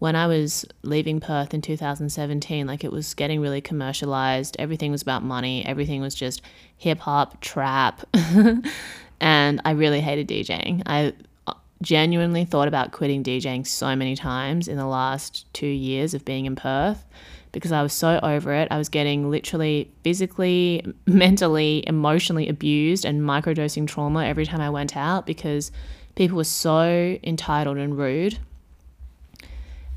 When 0.00 0.16
I 0.16 0.26
was 0.26 0.66
leaving 0.82 1.20
Perth 1.20 1.54
in 1.54 1.62
2017, 1.62 2.66
like 2.66 2.82
it 2.82 2.90
was 2.90 3.14
getting 3.14 3.40
really 3.40 3.60
commercialized. 3.60 4.56
Everything 4.58 4.90
was 4.90 5.02
about 5.02 5.22
money. 5.22 5.64
Everything 5.64 6.00
was 6.00 6.16
just 6.16 6.42
hip 6.76 6.98
hop, 6.98 7.40
trap. 7.40 8.04
and 9.22 9.60
I 9.64 9.70
really 9.70 10.00
hated 10.00 10.26
DJing. 10.28 10.82
I 10.84 11.12
uh, 11.46 11.54
genuinely 11.80 12.44
thought 12.44 12.66
about 12.66 12.90
quitting 12.90 13.22
DJing 13.22 13.64
so 13.64 13.94
many 13.94 14.16
times 14.16 14.66
in 14.66 14.76
the 14.76 14.86
last 14.86 15.46
two 15.54 15.68
years 15.68 16.12
of 16.12 16.24
being 16.24 16.44
in 16.44 16.56
Perth 16.56 17.06
because 17.52 17.70
I 17.70 17.82
was 17.82 17.92
so 17.92 18.18
over 18.20 18.52
it. 18.52 18.66
I 18.72 18.78
was 18.78 18.88
getting 18.88 19.30
literally 19.30 19.92
physically, 20.02 20.84
mentally, 21.06 21.84
emotionally 21.86 22.48
abused 22.48 23.04
and 23.04 23.20
microdosing 23.20 23.86
trauma 23.86 24.24
every 24.24 24.44
time 24.44 24.60
I 24.60 24.70
went 24.70 24.96
out 24.96 25.24
because 25.24 25.70
people 26.16 26.36
were 26.36 26.44
so 26.44 27.16
entitled 27.22 27.76
and 27.76 27.96
rude. 27.96 28.38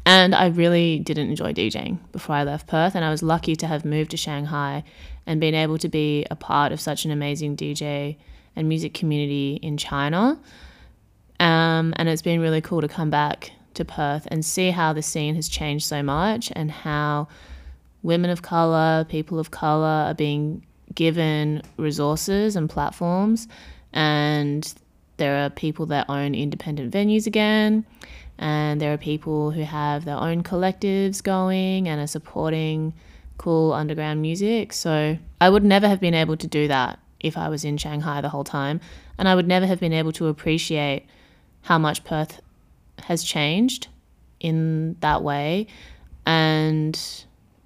And 0.06 0.36
I 0.36 0.48
really 0.50 1.00
didn't 1.00 1.30
enjoy 1.30 1.52
DJing 1.54 1.98
before 2.12 2.36
I 2.36 2.44
left 2.44 2.68
Perth. 2.68 2.94
And 2.94 3.04
I 3.04 3.10
was 3.10 3.24
lucky 3.24 3.56
to 3.56 3.66
have 3.66 3.86
moved 3.86 4.12
to 4.12 4.18
Shanghai 4.18 4.84
and 5.26 5.42
been 5.42 5.56
able 5.56 5.80
to 5.80 5.90
be 5.90 6.28
a 6.30 6.36
part 6.36 6.72
of 6.72 6.80
such 6.80 7.06
an 7.06 7.12
amazing 7.12 7.58
DJ 7.58 8.18
and 8.56 8.70
music 8.70 8.94
community 8.94 9.60
in 9.62 9.78
China. 9.78 10.40
Um, 11.40 11.94
and 11.98 12.08
it's 12.08 12.22
been 12.22 12.40
really 12.40 12.62
cool 12.62 12.82
to 12.82 12.88
come 12.88 13.10
back 13.10 13.52
to 13.74 13.86
Perth 13.86 14.28
and 14.32 14.44
see 14.44 14.72
how 14.72 14.94
the 14.94 15.02
scene 15.02 15.36
has 15.36 15.48
changed 15.48 15.86
so 15.86 16.02
much 16.02 16.52
and 16.56 16.72
how 16.72 17.28
women 18.04 18.30
of 18.30 18.42
color, 18.42 19.06
people 19.10 19.40
of 19.40 19.52
color 19.52 19.86
are 20.08 20.14
being 20.14 20.66
given 20.94 21.62
resources 21.78 22.56
and 22.56 22.70
platforms. 22.70 23.48
And 23.92 24.74
there 25.18 25.46
are 25.46 25.50
people 25.50 25.86
that 25.88 26.10
own 26.10 26.36
independent 26.36 26.94
venues 26.94 27.28
again. 27.28 27.86
And 28.38 28.82
there 28.82 28.94
are 28.94 28.98
people 28.98 29.52
who 29.52 29.62
have 29.62 30.06
their 30.06 30.18
own 30.18 30.44
collectives 30.44 31.24
going 31.24 31.88
and 31.88 32.02
are 32.02 32.08
supporting 32.08 32.94
cool 33.38 33.74
underground 33.74 34.22
music. 34.22 34.74
So 34.74 35.18
I 35.40 35.50
would 35.50 35.64
never 35.64 35.88
have 35.88 36.00
been 36.00 36.14
able 36.14 36.38
to 36.38 36.48
do 36.48 36.68
that 36.68 37.00
if 37.26 37.38
I 37.38 37.50
was 37.50 37.66
in 37.66 37.78
Shanghai 37.78 38.22
the 38.22 38.30
whole 38.30 38.44
time. 38.44 38.80
And 39.18 39.28
I 39.28 39.36
would 39.36 39.48
never 39.48 39.66
have 39.66 39.80
been 39.80 39.94
able 39.94 40.12
to 40.14 40.28
appreciate 40.28 41.06
how 41.64 41.80
much 41.80 42.04
Perth 42.04 42.40
has 43.00 43.24
changed 43.24 43.88
in 44.40 44.96
that 45.00 45.24
way. 45.24 45.68
And 46.26 47.00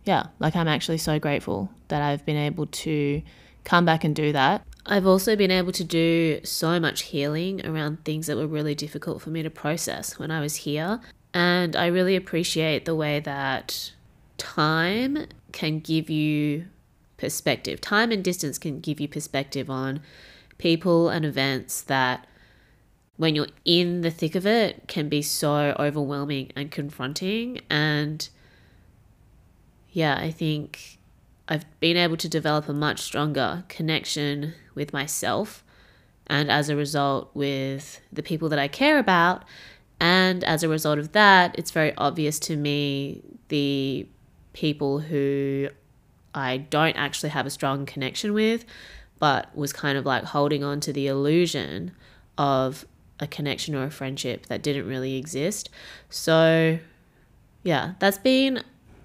yeah, 0.05 0.27
like 0.39 0.55
I'm 0.55 0.67
actually 0.67 0.97
so 0.97 1.19
grateful 1.19 1.69
that 1.89 2.01
I've 2.01 2.25
been 2.25 2.37
able 2.37 2.67
to 2.67 3.21
come 3.65 3.85
back 3.85 4.03
and 4.03 4.15
do 4.15 4.31
that. 4.31 4.65
I've 4.85 5.05
also 5.05 5.35
been 5.35 5.51
able 5.51 5.73
to 5.73 5.83
do 5.83 6.39
so 6.43 6.79
much 6.79 7.03
healing 7.03 7.65
around 7.65 8.05
things 8.05 8.27
that 8.27 8.37
were 8.37 8.47
really 8.47 8.73
difficult 8.73 9.21
for 9.21 9.29
me 9.29 9.43
to 9.43 9.49
process 9.49 10.17
when 10.17 10.31
I 10.31 10.39
was 10.39 10.55
here. 10.55 11.01
And 11.33 11.75
I 11.75 11.87
really 11.87 12.15
appreciate 12.15 12.85
the 12.85 12.95
way 12.95 13.19
that 13.19 13.91
time 14.37 15.27
can 15.51 15.79
give 15.79 16.09
you 16.09 16.65
perspective. 17.19 17.79
Time 17.81 18.11
and 18.11 18.23
distance 18.23 18.57
can 18.57 18.79
give 18.79 18.99
you 18.99 19.07
perspective 19.07 19.69
on 19.69 20.01
people 20.57 21.09
and 21.09 21.25
events 21.25 21.81
that, 21.81 22.25
when 23.17 23.35
you're 23.35 23.47
in 23.65 24.01
the 24.01 24.09
thick 24.09 24.33
of 24.33 24.47
it, 24.47 24.87
can 24.87 25.09
be 25.09 25.21
so 25.21 25.75
overwhelming 25.77 26.51
and 26.55 26.71
confronting. 26.71 27.59
And 27.69 28.27
yeah, 29.91 30.15
I 30.17 30.31
think 30.31 30.97
I've 31.47 31.65
been 31.79 31.97
able 31.97 32.17
to 32.17 32.29
develop 32.29 32.69
a 32.69 32.73
much 32.73 33.01
stronger 33.01 33.65
connection 33.67 34.53
with 34.73 34.93
myself 34.93 35.63
and 36.27 36.49
as 36.49 36.69
a 36.69 36.75
result 36.75 37.31
with 37.33 37.99
the 38.13 38.23
people 38.23 38.49
that 38.49 38.59
I 38.59 38.67
care 38.67 38.99
about. 38.99 39.43
And 39.99 40.43
as 40.45 40.63
a 40.63 40.69
result 40.69 40.99
of 40.99 41.11
that, 41.11 41.55
it's 41.57 41.71
very 41.71 41.93
obvious 41.97 42.39
to 42.39 42.55
me 42.55 43.21
the 43.49 44.07
people 44.53 44.99
who 44.99 45.69
I 46.33 46.57
don't 46.57 46.95
actually 46.95 47.29
have 47.29 47.45
a 47.45 47.49
strong 47.49 47.85
connection 47.85 48.33
with, 48.33 48.65
but 49.19 49.55
was 49.55 49.73
kind 49.73 49.97
of 49.97 50.05
like 50.05 50.23
holding 50.23 50.63
on 50.63 50.79
to 50.81 50.93
the 50.93 51.07
illusion 51.07 51.91
of 52.37 52.85
a 53.19 53.27
connection 53.27 53.75
or 53.75 53.83
a 53.83 53.91
friendship 53.91 54.45
that 54.47 54.61
didn't 54.61 54.87
really 54.87 55.17
exist. 55.17 55.69
So, 56.09 56.79
yeah, 57.63 57.93
that's 57.99 58.17
been 58.17 58.63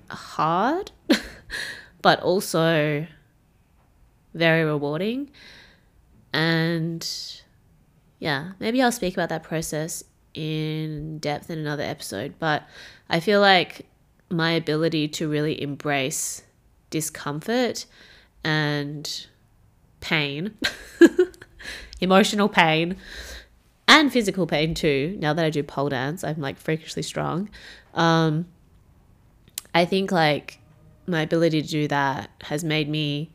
hard, 0.08 0.92
but 2.02 2.20
also 2.20 3.06
very 4.34 4.64
rewarding. 4.64 5.30
And 6.32 7.08
yeah, 8.18 8.52
maybe 8.58 8.82
I'll 8.82 8.92
speak 8.92 9.14
about 9.14 9.28
that 9.30 9.42
process 9.42 10.04
in 10.34 11.18
depth 11.18 11.50
in 11.50 11.58
another 11.58 11.82
episode. 11.82 12.34
But 12.38 12.64
I 13.08 13.20
feel 13.20 13.40
like 13.40 13.86
my 14.30 14.52
ability 14.52 15.08
to 15.08 15.28
really 15.28 15.60
embrace 15.60 16.42
discomfort 16.94 17.86
and 18.44 19.26
pain, 19.98 20.56
emotional 22.00 22.48
pain, 22.48 22.96
and 23.88 24.12
physical 24.12 24.46
pain 24.46 24.74
too. 24.74 25.16
Now 25.18 25.34
that 25.34 25.44
I 25.44 25.50
do 25.50 25.64
pole 25.64 25.88
dance, 25.88 26.22
I'm 26.22 26.40
like 26.40 26.56
freakishly 26.56 27.02
strong. 27.02 27.50
Um, 27.94 28.46
I 29.74 29.84
think 29.84 30.12
like 30.12 30.60
my 31.08 31.22
ability 31.22 31.62
to 31.62 31.68
do 31.68 31.88
that 31.88 32.30
has 32.42 32.62
made 32.62 32.88
me 32.88 33.32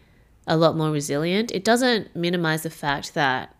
a 0.47 0.55
lot 0.55 0.77
more 0.77 0.89
resilient. 0.89 1.51
It 1.51 1.65
doesn't 1.65 2.15
minimize 2.15 2.63
the 2.63 2.69
fact 2.69 3.13
that 3.13 3.53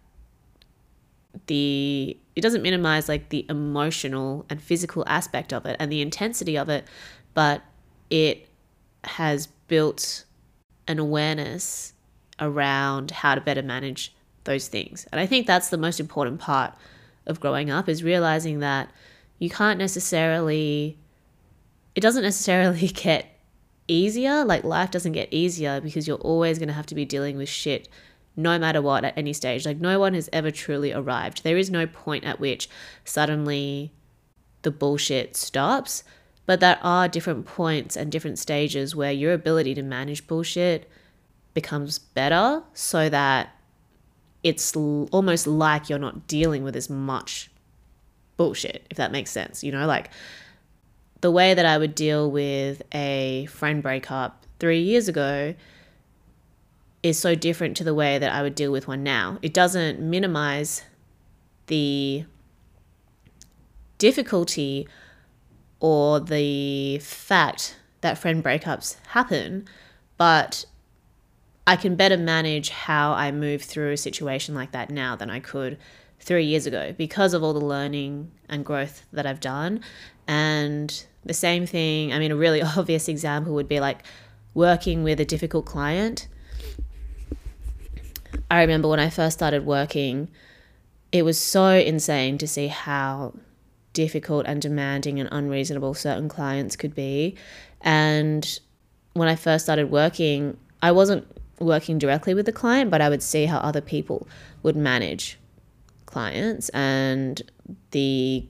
the 1.48 2.18
it 2.38 2.42
doesn't 2.42 2.62
minimize 2.62 3.10
like 3.10 3.28
the 3.30 3.46
emotional 3.50 4.46
and 4.50 4.62
physical 4.62 5.04
aspect 5.08 5.52
of 5.52 5.66
it 5.66 5.76
and 5.78 5.92
the 5.92 6.02
intensity 6.02 6.58
of 6.58 6.70
it, 6.70 6.86
but 7.34 7.64
it 8.10 8.48
has 9.04 9.50
built 9.70 10.26
an 10.88 11.00
awareness 11.00 11.94
around 12.40 13.12
how 13.12 13.36
to 13.36 13.42
better 13.42 13.62
manage 13.62 14.14
those 14.44 14.68
things. 14.68 15.08
And 15.12 15.22
I 15.22 15.26
think 15.26 15.48
that's 15.48 15.70
the 15.70 15.78
most 15.78 16.00
important 16.00 16.40
part 16.40 16.74
of 17.28 17.40
growing 17.40 17.70
up 17.70 17.88
is 17.88 18.04
realizing 18.04 18.60
that 18.60 18.90
you 19.38 19.50
can't 19.50 19.80
necessarily 19.80 20.98
it 21.96 22.02
doesn't 22.02 22.24
necessarily 22.24 22.88
get 22.88 23.26
easier. 23.88 24.44
Like 24.46 24.64
life 24.64 24.92
doesn't 24.92 25.14
get 25.14 25.32
easier 25.32 25.82
because 25.82 26.08
you're 26.08 26.18
always 26.18 26.60
going 26.60 26.68
to 26.68 26.74
have 26.74 26.86
to 26.88 26.96
be 26.96 27.06
dealing 27.06 27.38
with 27.38 27.50
shit 27.50 27.88
no 28.36 28.58
matter 28.58 28.82
what 28.82 29.04
at 29.04 29.18
any 29.18 29.34
stage. 29.34 29.66
Like 29.66 29.80
no 29.80 30.00
one 30.00 30.14
has 30.14 30.30
ever 30.32 30.52
truly 30.52 30.94
arrived. 30.94 31.44
There 31.44 31.58
is 31.58 31.70
no 31.70 31.86
point 31.88 32.24
at 32.24 32.40
which 32.40 32.70
suddenly 33.04 33.92
the 34.62 34.72
bullshit 34.72 35.36
stops. 35.36 36.04
But 36.50 36.62
there 36.62 36.80
are 36.82 37.08
different 37.08 37.46
points 37.46 37.96
and 37.96 38.12
different 38.12 38.40
stages 38.40 38.96
where 38.96 39.12
your 39.12 39.34
ability 39.34 39.76
to 39.76 39.84
manage 39.84 40.26
bullshit 40.26 40.90
becomes 41.54 42.00
better 42.00 42.64
so 42.74 43.08
that 43.08 43.56
it's 44.42 44.76
l- 44.76 45.08
almost 45.12 45.46
like 45.46 45.90
you're 45.90 46.00
not 46.00 46.26
dealing 46.26 46.64
with 46.64 46.76
as 46.76 46.90
much 46.90 47.52
bullshit, 48.36 48.84
if 48.90 48.98
that 48.98 49.12
makes 49.12 49.30
sense. 49.30 49.64
You 49.64 49.72
know, 49.72 49.86
like 49.86 50.10
the 51.22 51.30
way 51.30 51.54
that 51.54 51.68
I 51.68 51.78
would 51.78 51.94
deal 51.94 52.32
with 52.32 52.82
a 52.96 53.46
friend 53.52 53.84
breakup 53.84 54.48
three 54.60 54.82
years 54.82 55.08
ago 55.08 55.54
is 57.04 57.20
so 57.20 57.36
different 57.36 57.78
to 57.78 57.84
the 57.84 57.94
way 57.94 58.18
that 58.18 58.32
I 58.32 58.42
would 58.42 58.56
deal 58.56 58.72
with 58.72 58.88
one 58.88 59.04
now. 59.04 59.38
It 59.44 59.54
doesn't 59.54 60.00
minimize 60.00 60.82
the 61.68 62.26
difficulty 64.00 64.88
or 65.80 66.20
the 66.20 67.00
fact 67.00 67.78
that 68.02 68.18
friend 68.18 68.44
breakups 68.44 68.98
happen, 69.08 69.68
but 70.18 70.66
I 71.66 71.76
can 71.76 71.96
better 71.96 72.18
manage 72.18 72.70
how 72.70 73.14
I 73.14 73.32
move 73.32 73.62
through 73.62 73.92
a 73.92 73.98
situation 73.98 74.56
like 74.56 74.72
that 74.72 74.90
now 74.90 75.16
than 75.16 75.30
I 75.30 75.40
could 75.40 75.78
three 76.20 76.46
years 76.46 76.66
ago 76.66 76.94
because 76.98 77.34
of 77.34 77.44
all 77.44 77.54
the 77.54 77.60
learning 77.60 78.32
and 78.50 78.66
growth 78.66 79.06
that 79.14 79.26
I've 79.26 79.40
done. 79.40 79.82
And 80.28 81.06
the 81.24 81.34
same 81.34 81.66
thing, 81.66 82.12
I 82.12 82.20
mean, 82.20 82.32
a 82.32 82.36
really 82.36 82.62
obvious 82.78 83.08
example 83.08 83.54
would 83.54 83.70
be 83.70 83.80
like 83.80 84.04
working 84.54 85.04
with 85.04 85.20
a 85.20 85.26
difficult 85.26 85.66
client. 85.66 86.28
I 88.52 88.62
remember 88.62 88.88
when 88.88 89.00
I 89.00 89.10
first 89.10 89.38
started 89.38 89.66
working, 89.66 90.30
it 91.12 91.24
was 91.24 91.40
so 91.40 91.70
insane 91.70 92.38
to 92.40 92.48
see 92.48 92.68
how 92.68 93.34
difficult 93.94 94.46
and 94.46 94.62
demanding 94.62 95.20
and 95.20 95.30
unreasonable 95.32 95.94
certain 95.94 96.30
clients 96.30 96.76
could 96.76 96.96
be. 96.96 97.36
And 97.82 98.60
when 99.14 99.28
I 99.28 99.36
first 99.36 99.66
started 99.66 99.92
working, 99.92 100.58
I 100.82 100.92
wasn't 100.92 101.28
working 101.60 101.98
directly 101.98 102.34
with 102.34 102.46
the 102.46 102.52
client, 102.52 102.92
but 102.92 103.02
I 103.02 103.10
would 103.10 103.24
see 103.24 103.46
how 103.46 103.58
other 103.58 103.82
people 103.82 104.28
would 104.64 104.76
manage 104.76 105.38
clients 106.06 106.70
and 106.70 107.42
the, 107.92 108.48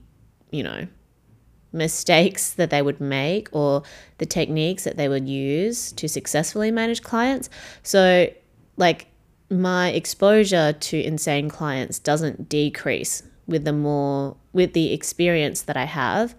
you 0.50 0.62
know, 0.62 0.86
mistakes 1.72 2.54
that 2.54 2.70
they 2.70 2.82
would 2.82 3.00
make 3.00 3.48
or 3.52 3.82
the 4.18 4.26
techniques 4.26 4.84
that 4.84 4.96
they 4.96 5.08
would 5.08 5.28
use 5.28 5.92
to 5.92 6.08
successfully 6.08 6.70
manage 6.70 7.02
clients. 7.02 7.48
So, 7.82 8.28
like, 8.76 9.06
my 9.50 9.90
exposure 9.90 10.72
to 10.72 11.02
insane 11.02 11.48
clients 11.48 11.98
doesn't 11.98 12.48
decrease 12.48 13.22
with 13.50 13.64
the 13.64 13.72
more 13.72 14.36
with 14.52 14.72
the 14.72 14.92
experience 14.92 15.62
that 15.62 15.76
I 15.76 15.84
have. 15.84 16.34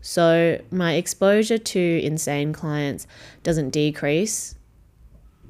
So 0.00 0.60
my 0.70 0.94
exposure 0.94 1.58
to 1.58 2.00
insane 2.02 2.52
clients 2.52 3.06
doesn't 3.42 3.70
decrease 3.70 4.54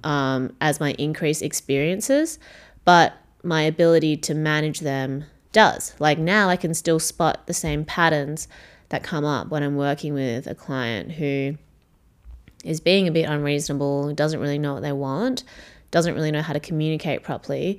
um, 0.05 0.55
as 0.61 0.81
my 0.81 0.93
increased 0.93 1.43
experiences, 1.43 2.39
but 2.85 3.15
my 3.43 3.63
ability 3.63 4.17
to 4.19 4.35
manage 4.35 4.81
them 4.81 5.25
does. 5.53 5.95
Like 5.99 6.19
now, 6.19 6.49
I 6.49 6.57
can 6.57 6.75
still 6.75 6.99
spot 6.99 7.47
the 7.47 7.55
same 7.55 7.85
patterns 7.85 8.49
that 8.91 9.03
come 9.03 9.25
up 9.25 9.49
when 9.49 9.63
I'm 9.63 9.77
working 9.77 10.15
with 10.15 10.47
a 10.47 10.55
client 10.55 11.13
who 11.13 11.57
is 12.65 12.81
being 12.81 13.09
a 13.09 13.13
bit 13.13 13.29
unreasonable, 13.29 14.13
doesn't 14.15 14.41
really 14.41 14.59
know 14.59 14.75
what 14.75 14.83
they 14.83 14.93
want, 14.93 15.45
doesn't 15.91 16.15
really 16.15 16.31
know 16.31 16.43
how 16.43 16.53
to 16.53 16.61
communicate 16.61 17.23
properly. 17.23 17.79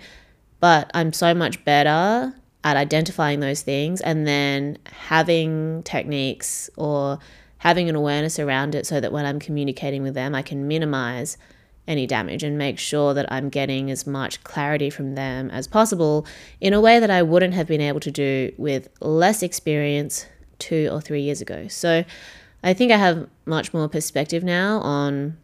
But 0.66 0.90
I'm 0.96 1.14
so 1.14 1.36
much 1.36 1.64
better 1.64 2.34
at 2.64 2.76
identifying 2.76 3.40
those 3.40 3.62
things 3.62 4.02
and 4.02 4.26
then 4.26 4.80
having 4.94 5.84
techniques 5.84 6.72
or 6.76 7.20
having 7.60 7.88
an 7.88 7.96
awareness 7.96 8.40
around 8.40 8.74
it 8.74 8.88
so 8.88 9.00
that 9.00 9.12
when 9.12 9.28
I'm 9.28 9.38
communicating 9.38 10.02
with 10.02 10.16
them, 10.16 10.34
I 10.34 10.42
can 10.42 10.68
minimize 10.68 11.38
any 11.88 12.08
damage 12.08 12.42
and 12.42 12.58
make 12.58 12.80
sure 12.80 13.14
that 13.14 13.32
I'm 13.32 13.50
getting 13.50 13.92
as 13.92 14.08
much 14.08 14.44
clarity 14.44 14.90
from 14.90 15.14
them 15.14 15.52
as 15.52 15.68
possible 15.68 16.26
in 16.60 16.74
a 16.74 16.82
way 16.82 17.00
that 17.00 17.12
I 17.12 17.22
wouldn't 17.22 17.54
have 17.54 17.68
been 17.68 17.80
able 17.80 18.00
to 18.00 18.10
do 18.10 18.52
with 18.58 18.90
less 19.02 19.44
experience 19.44 20.26
two 20.58 20.90
or 20.92 21.00
three 21.00 21.22
years 21.22 21.42
ago. 21.42 21.68
So 21.68 22.04
I 22.64 22.74
think 22.74 22.92
I 22.92 22.98
have 22.98 23.30
much 23.46 23.72
more 23.72 23.88
perspective 23.88 24.44
now 24.44 24.80
on 24.80 25.38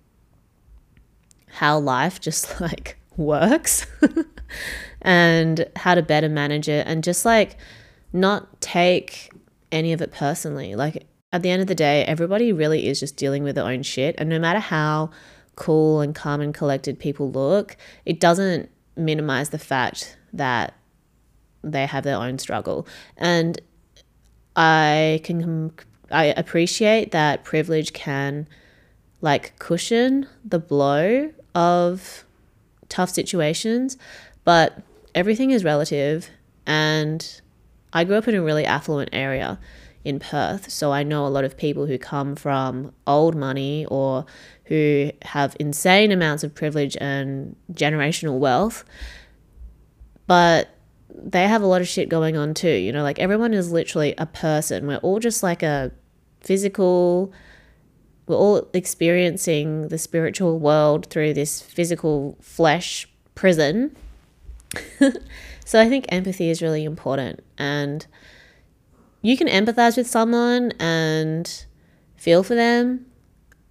how 1.45 1.77
life 1.77 2.19
just 2.19 2.59
like 2.59 2.97
works 3.17 3.85
and 5.01 5.67
how 5.75 5.95
to 5.95 6.01
better 6.01 6.29
manage 6.29 6.69
it 6.69 6.85
and 6.87 7.03
just 7.03 7.25
like 7.25 7.57
not 8.13 8.61
take 8.61 9.31
any 9.71 9.93
of 9.93 10.01
it 10.01 10.11
personally. 10.11 10.75
Like 10.75 11.07
at 11.31 11.41
the 11.41 11.49
end 11.49 11.61
of 11.61 11.67
the 11.67 11.75
day, 11.75 12.03
everybody 12.05 12.51
really 12.51 12.87
is 12.87 12.99
just 12.99 13.15
dealing 13.15 13.43
with 13.43 13.55
their 13.55 13.65
own 13.65 13.83
shit. 13.83 14.15
And 14.17 14.29
no 14.29 14.39
matter 14.39 14.59
how 14.59 15.11
cool 15.55 16.01
and 16.01 16.15
calm 16.15 16.41
and 16.41 16.53
collected 16.53 16.99
people 16.99 17.31
look, 17.31 17.77
it 18.05 18.19
doesn't 18.19 18.69
minimize 18.95 19.49
the 19.49 19.59
fact 19.59 20.17
that 20.33 20.73
they 21.63 21.85
have 21.85 22.03
their 22.03 22.17
own 22.17 22.37
struggle. 22.37 22.87
And 23.17 23.59
I 24.55 25.21
can, 25.23 25.71
I 26.09 26.25
appreciate 26.25 27.11
that 27.11 27.43
privilege 27.43 27.93
can 27.93 28.47
like 29.21 29.57
cushion 29.59 30.27
the 30.43 30.59
blow 30.59 31.31
of 31.53 32.25
tough 32.91 33.09
situations, 33.09 33.97
but 34.43 34.83
everything 35.15 35.49
is 35.49 35.63
relative. 35.63 36.29
And 36.67 37.41
I 37.93 38.03
grew 38.03 38.17
up 38.17 38.27
in 38.27 38.35
a 38.35 38.43
really 38.43 38.65
affluent 38.65 39.09
area 39.11 39.59
in 40.03 40.19
Perth, 40.19 40.69
so 40.69 40.91
I 40.91 41.03
know 41.03 41.25
a 41.25 41.29
lot 41.29 41.43
of 41.43 41.57
people 41.57 41.85
who 41.85 41.97
come 41.97 42.35
from 42.35 42.91
old 43.05 43.35
money 43.35 43.85
or 43.85 44.25
who 44.65 45.11
have 45.21 45.55
insane 45.59 46.11
amounts 46.11 46.43
of 46.43 46.55
privilege 46.55 46.97
and 46.99 47.55
generational 47.71 48.39
wealth, 48.39 48.83
but 50.25 50.69
they 51.13 51.47
have 51.47 51.61
a 51.61 51.67
lot 51.67 51.81
of 51.81 51.87
shit 51.87 52.09
going 52.09 52.35
on 52.35 52.53
too. 52.53 52.69
You 52.69 52.91
know, 52.91 53.03
like 53.03 53.19
everyone 53.19 53.53
is 53.53 53.71
literally 53.71 54.15
a 54.17 54.25
person. 54.25 54.87
We're 54.87 54.97
all 54.97 55.19
just 55.19 55.43
like 55.43 55.61
a 55.61 55.91
physical 56.39 57.31
we're 58.31 58.37
all 58.37 58.69
experiencing 58.73 59.89
the 59.89 59.97
spiritual 59.97 60.57
world 60.57 61.05
through 61.07 61.33
this 61.33 61.61
physical 61.61 62.37
flesh 62.41 63.07
prison. 63.35 63.95
so 65.65 65.79
I 65.79 65.89
think 65.89 66.05
empathy 66.09 66.49
is 66.49 66.61
really 66.61 66.85
important 66.85 67.41
and 67.57 68.07
you 69.21 69.37
can 69.37 69.47
empathize 69.47 69.97
with 69.97 70.07
someone 70.07 70.71
and 70.79 71.65
feel 72.15 72.41
for 72.41 72.55
them 72.55 73.05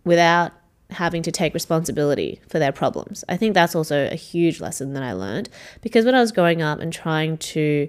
without 0.04 0.52
having 0.90 1.22
to 1.22 1.32
take 1.32 1.54
responsibility 1.54 2.40
for 2.48 2.58
their 2.58 2.72
problems. 2.72 3.24
I 3.28 3.36
think 3.36 3.54
that's 3.54 3.74
also 3.74 4.08
a 4.10 4.16
huge 4.16 4.60
lesson 4.60 4.92
that 4.92 5.02
I 5.02 5.12
learned 5.12 5.48
because 5.80 6.04
when 6.04 6.14
I 6.14 6.20
was 6.20 6.32
growing 6.32 6.60
up 6.60 6.80
and 6.80 6.92
trying 6.92 7.38
to 7.38 7.88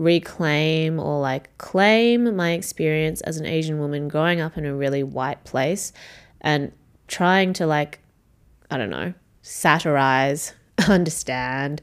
reclaim 0.00 0.98
or 0.98 1.20
like 1.20 1.56
claim 1.58 2.34
my 2.34 2.52
experience 2.52 3.20
as 3.20 3.36
an 3.36 3.44
Asian 3.44 3.78
woman 3.78 4.08
growing 4.08 4.40
up 4.40 4.56
in 4.56 4.64
a 4.64 4.74
really 4.74 5.02
white 5.02 5.44
place 5.44 5.92
and 6.40 6.72
trying 7.06 7.52
to 7.52 7.66
like, 7.66 7.98
I 8.70 8.78
don't 8.78 8.88
know, 8.88 9.12
satirize, 9.42 10.54
understand 10.88 11.82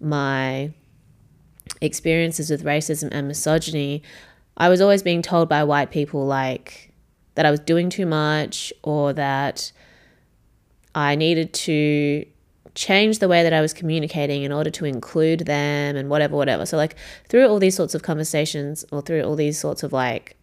my 0.00 0.72
experiences 1.82 2.48
with 2.48 2.64
racism 2.64 3.10
and 3.12 3.28
misogyny, 3.28 4.02
I 4.56 4.70
was 4.70 4.80
always 4.80 5.02
being 5.02 5.20
told 5.20 5.50
by 5.50 5.62
white 5.62 5.90
people 5.90 6.24
like 6.24 6.90
that 7.34 7.44
I 7.44 7.50
was 7.50 7.60
doing 7.60 7.90
too 7.90 8.06
much 8.06 8.72
or 8.82 9.12
that 9.12 9.72
I 10.94 11.16
needed 11.16 11.52
to 11.52 12.24
change 12.74 13.18
the 13.18 13.28
way 13.28 13.42
that 13.42 13.52
I 13.52 13.60
was 13.60 13.72
communicating 13.72 14.42
in 14.42 14.52
order 14.52 14.70
to 14.70 14.84
include 14.84 15.40
them 15.40 15.96
and 15.96 16.08
whatever, 16.08 16.36
whatever. 16.36 16.66
So, 16.66 16.76
like, 16.76 16.96
through 17.28 17.46
all 17.46 17.58
these 17.58 17.76
sorts 17.76 17.94
of 17.94 18.02
conversations 18.02 18.84
or 18.90 19.02
through 19.02 19.22
all 19.22 19.36
these 19.36 19.58
sorts 19.58 19.82
of 19.82 19.92
like 19.92 20.36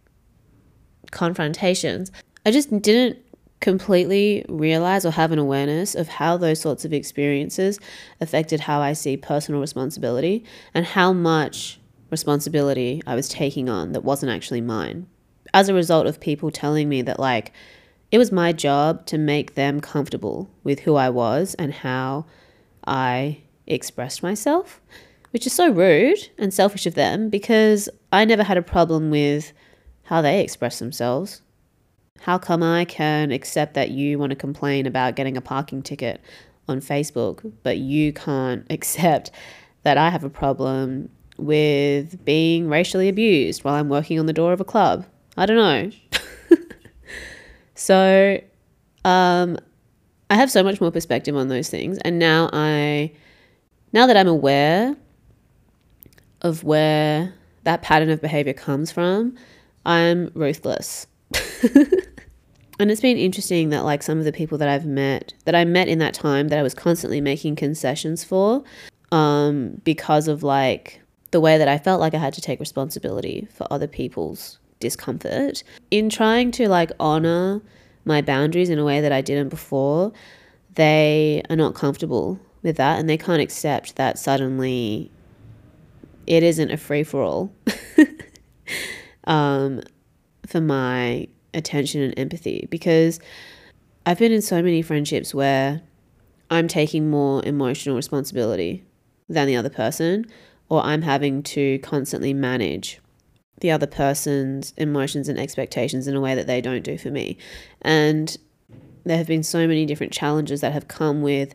confrontations, 1.10 2.12
I 2.46 2.50
just 2.50 2.70
didn't 2.82 3.18
completely 3.60 4.44
realize 4.48 5.04
or 5.04 5.10
have 5.10 5.32
an 5.32 5.38
awareness 5.38 5.94
of 5.94 6.08
how 6.08 6.36
those 6.36 6.60
sorts 6.60 6.84
of 6.84 6.92
experiences 6.92 7.78
affected 8.20 8.60
how 8.60 8.80
I 8.80 8.94
see 8.94 9.16
personal 9.16 9.60
responsibility 9.60 10.44
and 10.72 10.86
how 10.86 11.12
much 11.12 11.78
responsibility 12.10 13.02
I 13.06 13.14
was 13.14 13.28
taking 13.28 13.68
on 13.68 13.92
that 13.92 14.02
wasn't 14.02 14.32
actually 14.32 14.62
mine. 14.62 15.06
As 15.52 15.68
a 15.68 15.74
result 15.74 16.06
of 16.06 16.20
people 16.20 16.50
telling 16.50 16.88
me 16.88 17.02
that, 17.02 17.20
like, 17.20 17.52
it 18.10 18.18
was 18.18 18.32
my 18.32 18.52
job 18.52 19.06
to 19.06 19.18
make 19.18 19.54
them 19.54 19.80
comfortable 19.80 20.50
with 20.64 20.80
who 20.80 20.96
I 20.96 21.10
was 21.10 21.54
and 21.54 21.72
how 21.72 22.26
I 22.86 23.42
expressed 23.66 24.22
myself, 24.22 24.80
which 25.30 25.46
is 25.46 25.52
so 25.52 25.70
rude 25.70 26.18
and 26.36 26.52
selfish 26.52 26.86
of 26.86 26.94
them 26.94 27.28
because 27.30 27.88
I 28.12 28.24
never 28.24 28.42
had 28.42 28.56
a 28.56 28.62
problem 28.62 29.10
with 29.10 29.52
how 30.04 30.22
they 30.22 30.42
express 30.42 30.80
themselves. 30.80 31.42
How 32.20 32.36
come 32.36 32.62
I 32.62 32.84
can 32.84 33.30
accept 33.30 33.74
that 33.74 33.90
you 33.90 34.18
want 34.18 34.30
to 34.30 34.36
complain 34.36 34.86
about 34.86 35.14
getting 35.14 35.36
a 35.36 35.40
parking 35.40 35.82
ticket 35.82 36.20
on 36.68 36.80
Facebook, 36.80 37.50
but 37.62 37.78
you 37.78 38.12
can't 38.12 38.66
accept 38.70 39.30
that 39.84 39.96
I 39.96 40.10
have 40.10 40.24
a 40.24 40.30
problem 40.30 41.10
with 41.38 42.22
being 42.24 42.68
racially 42.68 43.08
abused 43.08 43.64
while 43.64 43.74
I'm 43.74 43.88
working 43.88 44.18
on 44.18 44.26
the 44.26 44.32
door 44.32 44.52
of 44.52 44.60
a 44.60 44.64
club? 44.64 45.06
I 45.36 45.46
don't 45.46 45.56
know. 45.56 45.90
So 47.80 48.38
um, 49.06 49.56
I 50.28 50.34
have 50.34 50.50
so 50.50 50.62
much 50.62 50.82
more 50.82 50.90
perspective 50.90 51.34
on 51.34 51.48
those 51.48 51.70
things. 51.70 51.96
And 52.04 52.18
now 52.18 52.50
I, 52.52 53.10
now 53.94 54.06
that 54.06 54.18
I'm 54.18 54.28
aware 54.28 54.94
of 56.42 56.62
where 56.62 57.32
that 57.64 57.80
pattern 57.80 58.10
of 58.10 58.20
behavior 58.20 58.52
comes 58.52 58.92
from, 58.92 59.34
I'm 59.86 60.30
ruthless. 60.34 61.06
and 62.78 62.90
it's 62.90 63.00
been 63.00 63.16
interesting 63.16 63.70
that 63.70 63.86
like 63.86 64.02
some 64.02 64.18
of 64.18 64.26
the 64.26 64.32
people 64.32 64.58
that 64.58 64.68
I've 64.68 64.84
met 64.84 65.32
that 65.46 65.54
I 65.54 65.64
met 65.64 65.88
in 65.88 66.00
that 66.00 66.12
time 66.12 66.48
that 66.48 66.58
I 66.58 66.62
was 66.62 66.74
constantly 66.74 67.22
making 67.22 67.56
concessions 67.56 68.22
for 68.22 68.62
um, 69.10 69.80
because 69.84 70.28
of 70.28 70.42
like 70.42 71.00
the 71.30 71.40
way 71.40 71.56
that 71.56 71.68
I 71.68 71.78
felt 71.78 71.98
like 71.98 72.12
I 72.12 72.18
had 72.18 72.34
to 72.34 72.42
take 72.42 72.60
responsibility 72.60 73.48
for 73.54 73.66
other 73.70 73.86
people's 73.86 74.58
discomfort. 74.80 75.62
In 75.90 76.10
trying 76.10 76.50
to 76.52 76.68
like 76.68 76.90
honor 76.98 77.62
my 78.04 78.22
boundaries 78.22 78.70
in 78.70 78.78
a 78.78 78.84
way 78.84 79.00
that 79.00 79.12
I 79.12 79.20
didn't 79.20 79.50
before 79.50 80.12
they 80.74 81.42
are 81.50 81.56
not 81.56 81.74
comfortable 81.74 82.38
with 82.62 82.76
that 82.76 82.98
and 82.98 83.08
they 83.08 83.16
can't 83.16 83.42
accept 83.42 83.96
that 83.96 84.18
suddenly 84.18 85.10
it 86.26 86.42
isn't 86.42 86.70
a 86.70 86.76
free 86.76 87.02
for 87.02 87.22
all 87.22 87.52
um, 89.24 89.80
for 90.46 90.60
my 90.60 91.26
attention 91.54 92.02
and 92.02 92.18
empathy. 92.18 92.66
Because 92.70 93.20
I've 94.06 94.18
been 94.18 94.32
in 94.32 94.42
so 94.42 94.62
many 94.62 94.82
friendships 94.82 95.34
where 95.34 95.82
I'm 96.50 96.68
taking 96.68 97.10
more 97.10 97.44
emotional 97.44 97.96
responsibility 97.96 98.84
than 99.28 99.46
the 99.46 99.56
other 99.56 99.70
person, 99.70 100.26
or 100.68 100.82
I'm 100.82 101.02
having 101.02 101.42
to 101.44 101.78
constantly 101.80 102.34
manage 102.34 103.00
the 103.60 103.70
other 103.70 103.86
person's 103.86 104.72
emotions 104.76 105.28
and 105.28 105.38
expectations 105.38 106.06
in 106.06 106.16
a 106.16 106.20
way 106.20 106.34
that 106.34 106.46
they 106.46 106.60
don't 106.60 106.82
do 106.82 106.98
for 106.98 107.10
me. 107.10 107.36
And 107.82 108.36
there 109.04 109.16
have 109.16 109.26
been 109.26 109.42
so 109.42 109.66
many 109.66 109.86
different 109.86 110.12
challenges 110.12 110.60
that 110.60 110.72
have 110.72 110.88
come 110.88 111.22
with 111.22 111.54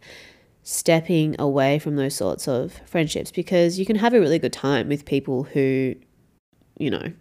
stepping 0.63 1.35
away 1.39 1.77
from 1.77 1.95
those 1.95 2.15
sorts 2.15 2.47
of 2.47 2.81
friendships 2.85 3.31
because 3.31 3.77
you 3.77 3.85
can 3.85 3.95
have 3.95 4.13
a 4.13 4.19
really 4.19 4.39
good 4.39 4.53
time 4.53 4.87
with 4.87 5.05
people 5.05 5.43
who, 5.43 5.93
you 6.77 6.89
know, 6.89 7.11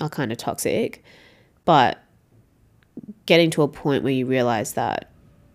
are 0.00 0.08
kind 0.08 0.30
of 0.30 0.38
toxic, 0.38 1.02
but 1.64 1.98
getting 3.26 3.50
to 3.50 3.62
a 3.62 3.68
point 3.68 4.02
where 4.02 4.12
you 4.12 4.26
realize 4.26 4.74
that 4.74 5.10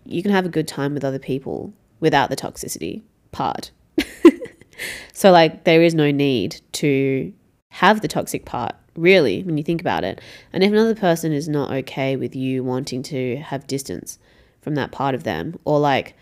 you 0.06 0.22
can 0.22 0.32
have 0.32 0.46
a 0.46 0.50
good 0.50 0.68
time 0.68 0.94
with 0.94 1.04
other 1.04 1.20
people 1.20 1.74
without 2.00 2.30
the 2.30 2.36
toxicity 2.36 3.02
part. 3.32 3.72
so, 5.14 5.32
like, 5.32 5.64
there 5.64 5.82
is 5.82 5.96
no 5.96 6.12
need 6.12 6.62
to 6.74 7.34
have 7.76 8.00
the 8.00 8.08
toxic 8.08 8.46
part, 8.46 8.74
really, 8.96 9.44
when 9.44 9.58
you 9.58 9.64
think 9.64 9.82
about 9.82 10.06
it. 10.06 10.22
And 10.54 10.64
if 10.64 10.72
another 10.72 10.96
person 10.96 11.34
is 11.34 11.50
not 11.50 11.72
okay 11.72 12.16
with 12.16 12.34
you 12.34 12.64
wanting 12.64 13.04
to 13.04 13.36
have 13.38 13.68
distance 13.68 14.18
from 14.62 14.76
that 14.76 14.94
part 14.94 15.14
of 15.14 15.24
them, 15.24 15.60
or 15.66 15.78
like 15.78 16.16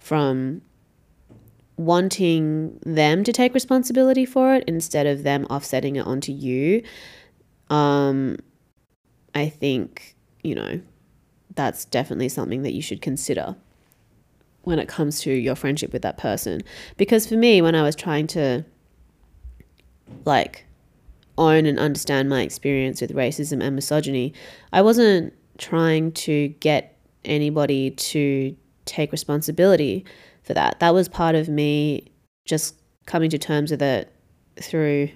from 0.00 0.60
wanting 1.76 2.80
them 2.84 3.22
to 3.22 3.32
take 3.32 3.54
responsibility 3.54 4.26
for 4.26 4.54
it 4.56 4.64
instead 4.66 5.06
of 5.06 5.22
them 5.22 5.46
offsetting 5.46 5.94
it 5.94 6.04
onto 6.04 6.32
you, 6.32 6.82
um, 7.70 8.36
I 9.36 9.48
think, 9.48 10.16
you 10.42 10.56
know, 10.56 10.80
that's 11.54 11.84
definitely 11.84 12.28
something 12.28 12.62
that 12.62 12.72
you 12.72 12.82
should 12.82 13.00
consider 13.00 13.54
when 14.62 14.80
it 14.80 14.88
comes 14.88 15.20
to 15.20 15.32
your 15.32 15.54
friendship 15.54 15.92
with 15.92 16.02
that 16.02 16.18
person. 16.18 16.62
Because 16.96 17.28
for 17.28 17.36
me, 17.36 17.62
when 17.62 17.76
I 17.76 17.82
was 17.82 17.94
trying 17.94 18.26
to 18.28 18.64
like 20.24 20.66
own 21.38 21.66
and 21.66 21.78
understand 21.78 22.28
my 22.28 22.42
experience 22.42 23.00
with 23.00 23.14
racism 23.14 23.62
and 23.62 23.74
misogyny, 23.74 24.34
I 24.72 24.82
wasn't 24.82 25.32
trying 25.58 26.12
to 26.12 26.48
get 26.60 26.98
anybody 27.24 27.90
to 27.90 28.56
take 28.84 29.12
responsibility 29.12 30.04
for 30.42 30.54
that. 30.54 30.80
That 30.80 30.94
was 30.94 31.08
part 31.08 31.34
of 31.34 31.48
me 31.48 32.10
just 32.44 32.74
coming 33.06 33.30
to 33.30 33.38
terms 33.38 33.70
with 33.70 33.82
it 33.82 34.12
through 34.60 35.08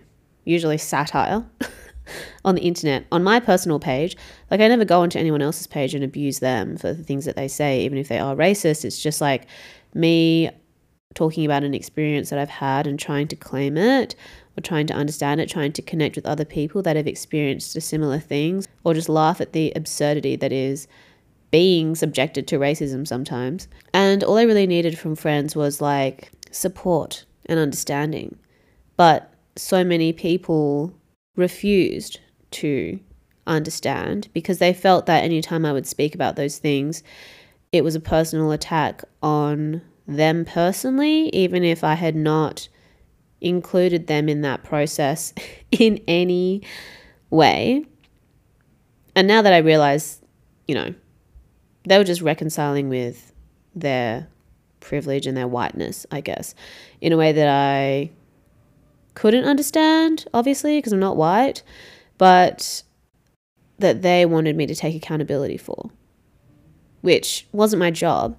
usually 0.45 0.79
satire 0.79 1.45
on 2.45 2.55
the 2.55 2.63
internet 2.63 3.05
on 3.11 3.25
my 3.25 3.41
personal 3.41 3.79
page. 3.79 4.17
Like, 4.51 4.61
I 4.61 4.69
never 4.69 4.85
go 4.85 5.01
onto 5.01 5.19
anyone 5.19 5.43
else's 5.43 5.67
page 5.67 5.95
and 5.95 6.05
abuse 6.05 6.39
them 6.39 6.77
for 6.77 6.93
the 6.93 7.03
things 7.03 7.25
that 7.25 7.37
they 7.37 7.49
say, 7.49 7.85
even 7.85 7.99
if 7.99 8.09
they 8.09 8.19
are 8.19 8.35
racist. 8.35 8.85
It's 8.85 9.03
just 9.03 9.21
like 9.21 9.47
me 9.95 10.51
talking 11.15 11.45
about 11.45 11.65
an 11.65 11.75
experience 11.75 12.31
that 12.31 12.39
I've 12.39 12.49
had 12.49 12.87
and 12.87 12.99
trying 12.99 13.27
to 13.29 13.37
claim 13.37 13.77
it 13.77 14.15
or 14.57 14.63
trying 14.63 14.87
to 14.87 14.95
understand 14.95 15.41
it, 15.41 15.49
trying 15.49 15.73
to 15.73 15.83
connect 15.83 16.17
with 16.17 16.27
other 16.27 16.45
people 16.45 16.83
that 16.83 16.97
have 16.97 17.07
experienced 17.07 17.81
similar 17.81 18.19
things, 18.19 18.69
or 18.85 18.95
just 18.95 19.09
laugh 19.09 19.41
at 19.41 19.53
the 19.53 19.73
absurdity 19.77 20.37
that 20.37 20.53
is 20.53 20.89
being 21.51 21.95
subjected 21.95 22.49
to 22.49 22.59
racism 22.59 23.07
sometimes. 23.07 23.69
And 23.93 24.25
all 24.25 24.37
I 24.37 24.43
really 24.43 24.67
needed 24.67 24.99
from 24.99 25.15
friends 25.15 25.55
was 25.55 25.81
like 25.81 26.31
support 26.51 27.25
and 27.47 27.59
understanding. 27.59 28.39
But 28.97 29.33
so 29.57 29.85
many 29.85 30.13
people 30.13 30.93
refused 31.37 32.21
to 32.53 32.99
understand 33.47 34.29
because 34.33 34.59
they 34.59 34.73
felt 34.73 35.07
that 35.07 35.23
anytime 35.23 35.65
I 35.65 35.73
would 35.73 35.87
speak 35.87 36.15
about 36.15 36.37
those 36.37 36.59
things, 36.59 37.03
it 37.73 37.85
was 37.85 37.95
a 37.95 38.01
personal 38.01 38.51
attack 38.51 39.03
on 39.23 39.83
them 40.07 40.45
personally, 40.45 41.29
even 41.31 41.63
if 41.65 41.85
I 41.85 41.95
had 41.95 42.17
not 42.17 42.69
included 43.41 44.07
them 44.07 44.29
in 44.29 44.43
that 44.43 44.65
process 44.65 45.33
in 45.71 46.01
any 46.09 46.63
way. 47.31 47.85
And 49.15 49.27
now 49.27 49.43
that 49.43 49.53
I 49.53 49.59
realize, 49.59 50.21
you 50.69 50.75
know, 50.75 50.95
they 51.87 51.99
were 51.99 52.05
just 52.05 52.23
reconciling 52.23 52.89
with 52.89 53.33
their 53.75 54.29
privilege 54.81 55.27
and 55.27 55.37
their 55.37 55.49
whiteness, 55.49 56.07
I 56.11 56.21
guess, 56.21 56.55
in 57.01 57.13
a 57.13 57.17
way 57.17 57.33
that 57.33 57.49
I 57.49 58.11
couldn't 59.15 59.45
understand, 59.45 60.27
obviously, 60.35 60.79
because 60.79 60.93
I'm 60.93 61.01
not 61.01 61.17
white, 61.17 61.63
but 62.19 62.83
that 63.79 64.03
they 64.03 64.27
wanted 64.27 64.57
me 64.57 64.67
to 64.67 64.75
take 64.75 64.95
accountability 64.95 65.57
for, 65.57 65.91
which 67.01 67.47
wasn't 67.53 67.81
my 67.81 67.91
job. 67.91 68.39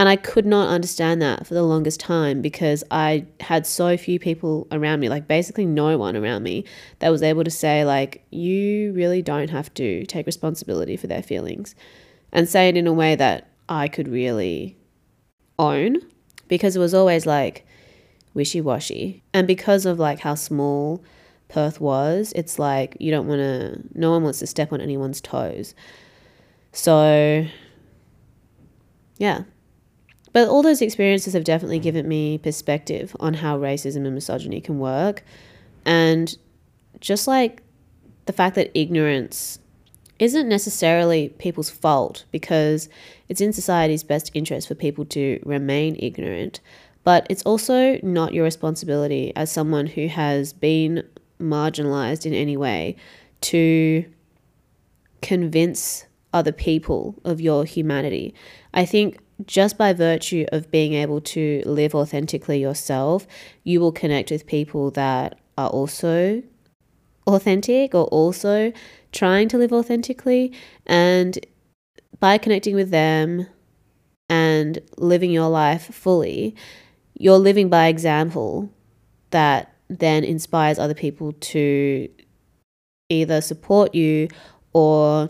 And 0.00 0.08
I 0.08 0.16
could 0.16 0.46
not 0.46 0.70
understand 0.70 1.20
that 1.20 1.46
for 1.46 1.52
the 1.52 1.62
longest 1.62 2.00
time 2.00 2.40
because 2.40 2.82
I 2.90 3.26
had 3.38 3.66
so 3.66 3.98
few 3.98 4.18
people 4.18 4.66
around 4.72 5.00
me, 5.00 5.10
like 5.10 5.28
basically 5.28 5.66
no 5.66 5.98
one 5.98 6.16
around 6.16 6.42
me, 6.42 6.64
that 7.00 7.10
was 7.10 7.22
able 7.22 7.44
to 7.44 7.50
say, 7.50 7.84
like, 7.84 8.24
you 8.30 8.94
really 8.94 9.20
don't 9.20 9.50
have 9.50 9.74
to 9.74 10.06
take 10.06 10.24
responsibility 10.24 10.96
for 10.96 11.06
their 11.06 11.22
feelings 11.22 11.74
and 12.32 12.48
say 12.48 12.70
it 12.70 12.78
in 12.78 12.86
a 12.86 12.94
way 12.94 13.14
that 13.14 13.50
I 13.68 13.88
could 13.88 14.08
really 14.08 14.74
own 15.58 15.98
because 16.48 16.76
it 16.76 16.80
was 16.80 16.94
always 16.94 17.26
like, 17.26 17.66
wishy 18.32 18.62
washy. 18.62 19.22
And 19.34 19.46
because 19.46 19.84
of 19.84 19.98
like 19.98 20.20
how 20.20 20.34
small 20.34 21.04
Perth 21.48 21.78
was, 21.78 22.32
it's 22.34 22.58
like 22.58 22.96
you 23.00 23.10
don't 23.10 23.26
want 23.26 23.40
to, 23.40 23.82
no 23.92 24.12
one 24.12 24.22
wants 24.22 24.38
to 24.38 24.46
step 24.46 24.72
on 24.72 24.80
anyone's 24.80 25.20
toes. 25.20 25.74
So, 26.72 27.44
yeah. 29.18 29.42
But 30.32 30.48
all 30.48 30.62
those 30.62 30.80
experiences 30.80 31.34
have 31.34 31.44
definitely 31.44 31.80
given 31.80 32.06
me 32.06 32.38
perspective 32.38 33.16
on 33.18 33.34
how 33.34 33.58
racism 33.58 34.06
and 34.06 34.14
misogyny 34.14 34.60
can 34.60 34.78
work. 34.78 35.24
And 35.84 36.36
just 37.00 37.26
like 37.26 37.62
the 38.26 38.32
fact 38.32 38.54
that 38.54 38.70
ignorance 38.78 39.58
isn't 40.18 40.48
necessarily 40.48 41.30
people's 41.30 41.70
fault 41.70 42.24
because 42.30 42.88
it's 43.28 43.40
in 43.40 43.52
society's 43.52 44.02
best 44.02 44.30
interest 44.34 44.68
for 44.68 44.74
people 44.74 45.04
to 45.06 45.40
remain 45.44 45.96
ignorant 45.98 46.60
but 47.04 47.26
it's 47.30 47.42
also 47.42 47.98
not 48.02 48.34
your 48.34 48.44
responsibility 48.44 49.32
as 49.36 49.50
someone 49.50 49.86
who 49.86 50.06
has 50.08 50.52
been 50.52 51.02
marginalized 51.40 52.26
in 52.26 52.34
any 52.34 52.56
way 52.56 52.96
to 53.40 54.04
convince 55.22 56.04
other 56.32 56.52
people 56.52 57.14
of 57.24 57.40
your 57.40 57.64
humanity. 57.64 58.34
I 58.74 58.84
think 58.84 59.18
just 59.46 59.78
by 59.78 59.92
virtue 59.92 60.46
of 60.52 60.70
being 60.70 60.94
able 60.94 61.20
to 61.20 61.62
live 61.66 61.94
authentically 61.94 62.60
yourself, 62.60 63.26
you 63.64 63.80
will 63.80 63.92
connect 63.92 64.30
with 64.30 64.46
people 64.46 64.90
that 64.92 65.38
are 65.56 65.68
also 65.68 66.42
authentic 67.26 67.94
or 67.94 68.04
also 68.06 68.72
trying 69.12 69.48
to 69.48 69.58
live 69.58 69.72
authentically. 69.72 70.52
And 70.86 71.38
by 72.18 72.38
connecting 72.38 72.74
with 72.74 72.90
them 72.90 73.46
and 74.28 74.78
living 74.96 75.30
your 75.30 75.48
life 75.48 75.94
fully, 75.94 76.54
you're 77.14 77.38
living 77.38 77.68
by 77.68 77.86
example 77.86 78.70
that 79.30 79.74
then 79.88 80.24
inspires 80.24 80.78
other 80.78 80.94
people 80.94 81.32
to 81.32 82.08
either 83.08 83.40
support 83.40 83.94
you 83.94 84.28
or 84.72 85.28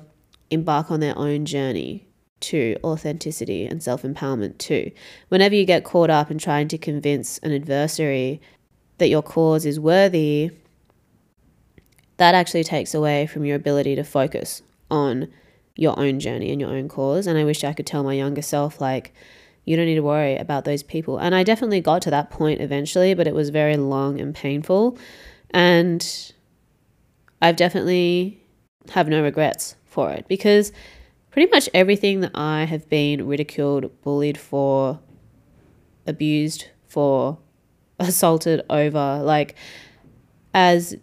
embark 0.50 0.90
on 0.90 1.00
their 1.00 1.16
own 1.16 1.46
journey 1.46 2.09
to 2.41 2.76
authenticity 2.82 3.66
and 3.66 3.82
self 3.82 4.03
empowerment 4.03 4.59
too. 4.59 4.91
Whenever 5.28 5.55
you 5.55 5.64
get 5.64 5.84
caught 5.84 6.11
up 6.11 6.30
in 6.30 6.38
trying 6.38 6.68
to 6.68 6.78
convince 6.78 7.38
an 7.38 7.53
adversary 7.53 8.41
that 8.99 9.09
your 9.09 9.22
cause 9.22 9.64
is 9.66 9.80
worthy, 9.80 10.51
that 12.16 12.34
actually 12.34 12.64
takes 12.64 12.95
away 12.95 13.26
from 13.26 13.45
your 13.45 13.57
ability 13.57 13.95
to 13.97 14.05
focus 14.05 14.62
on 14.91 15.28
your 15.76 15.99
own 15.99 16.20
journey 16.20 16.51
and 16.51 16.61
your 16.61 16.70
own 16.70 16.88
cause. 16.88 17.26
And 17.26 17.38
I 17.38 17.45
wish 17.45 17.64
I 17.64 17.72
could 17.72 17.86
tell 17.86 18.03
my 18.03 18.12
younger 18.12 18.43
self, 18.43 18.80
like, 18.80 19.14
you 19.64 19.76
don't 19.76 19.86
need 19.86 19.95
to 19.95 20.03
worry 20.03 20.36
about 20.36 20.64
those 20.64 20.82
people. 20.82 21.18
And 21.18 21.34
I 21.34 21.43
definitely 21.43 21.80
got 21.80 22.03
to 22.03 22.11
that 22.11 22.30
point 22.30 22.61
eventually, 22.61 23.14
but 23.14 23.26
it 23.26 23.34
was 23.34 23.51
very 23.51 23.76
long 23.76 24.20
and 24.20 24.34
painful. 24.34 24.99
And 25.51 26.32
I've 27.41 27.57
definitely 27.57 28.43
have 28.91 29.09
no 29.09 29.22
regrets 29.22 29.76
for 29.86 30.11
it 30.12 30.26
because 30.28 30.72
pretty 31.31 31.51
much 31.51 31.68
everything 31.72 32.20
that 32.20 32.33
I 32.35 32.64
have 32.64 32.89
been 32.89 33.26
ridiculed, 33.26 34.03
bullied 34.03 34.39
for, 34.39 35.01
abused 36.07 36.66
for, 36.87 37.39
assaulted 37.99 38.62
over, 38.70 39.20
like 39.22 39.55
as 40.55 40.97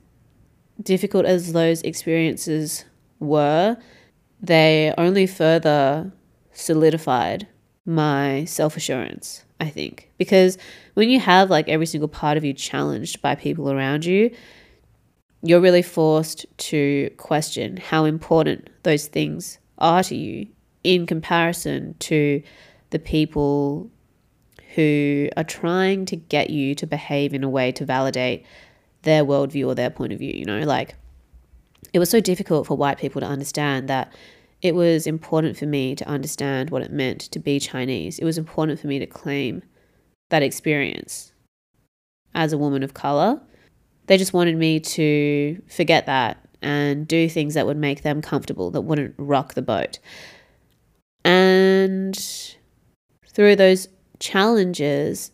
difficult 0.82 1.26
as 1.26 1.54
those 1.54 1.82
experiences 1.82 2.86
were, 3.20 3.78
they 4.42 4.94
only 4.98 5.26
further 5.26 6.12
solidified 6.52 7.48
my 7.86 8.44
self 8.46 8.76
assurance, 8.76 9.46
I 9.60 9.70
think. 9.70 10.12
Because 10.18 10.58
when 10.94 11.10
you 11.10 11.20
have 11.20 11.50
like 11.50 11.70
every 11.70 11.86
single 11.86 12.10
part 12.10 12.38
of 12.38 12.44
you 12.44 12.54
challenged 12.54 13.22
by 13.22 13.36
people 13.36 13.72
around 13.72 14.06
you, 14.06 14.32
you're 15.42 15.62
really 15.62 15.82
forced 15.82 16.46
to 16.58 17.10
question 17.18 17.78
how 17.78 18.06
important 18.06 18.70
those 18.84 19.08
things 19.08 19.60
are 19.78 20.04
to 20.04 20.16
you 20.16 20.48
in 20.84 21.06
comparison 21.06 21.96
to 22.00 22.42
the 22.90 23.00
people 23.00 23.90
who 24.76 25.30
are 25.36 25.44
trying 25.44 26.06
to 26.06 26.16
get 26.16 26.50
you 26.50 26.76
to 26.76 26.86
behave 26.86 27.34
in 27.34 27.44
a 27.44 27.50
way 27.50 27.72
to 27.72 27.86
validate 27.86 28.46
their 29.02 29.26
worldview 29.26 29.68
or 29.68 29.76
their 29.76 29.90
point 29.90 30.14
of 30.14 30.20
view. 30.20 30.34
You 30.34 30.46
know, 30.46 30.60
like 30.60 30.96
it 31.94 32.00
was 32.00 32.10
so 32.10 32.20
difficult 32.20 32.68
for 32.68 32.78
white 32.78 32.98
people 32.98 33.22
to 33.22 33.28
understand 33.28 33.88
that 33.88 34.14
it 34.62 34.76
was 34.76 35.06
important 35.06 35.58
for 35.58 35.66
me 35.66 35.96
to 35.96 36.08
understand 36.08 36.70
what 36.70 36.82
it 36.82 36.92
meant 36.92 37.22
to 37.22 37.40
be 37.40 37.60
Chinese. 37.60 38.20
It 38.20 38.26
was 38.26 38.38
important 38.38 38.80
for 38.80 38.88
me 38.88 39.00
to 39.00 39.06
claim 39.06 39.62
that 40.30 40.44
experience 40.44 41.32
as 42.34 42.54
a 42.54 42.58
woman 42.58 42.84
of 42.84 42.94
color. 42.94 43.42
They 44.08 44.18
just 44.18 44.34
wanted 44.34 44.58
me 44.58 44.80
to 44.80 45.62
forget 45.70 46.06
that 46.06 46.47
and 46.68 47.08
do 47.08 47.30
things 47.30 47.54
that 47.54 47.66
would 47.66 47.78
make 47.78 48.02
them 48.02 48.22
comfortable, 48.22 48.70
that 48.72 48.82
wouldn't 48.82 49.16
rock 49.18 49.54
the 49.54 49.62
boat. 49.62 50.00
And 51.24 52.14
through 53.26 53.56
those 53.56 53.88
challenges, 54.20 55.32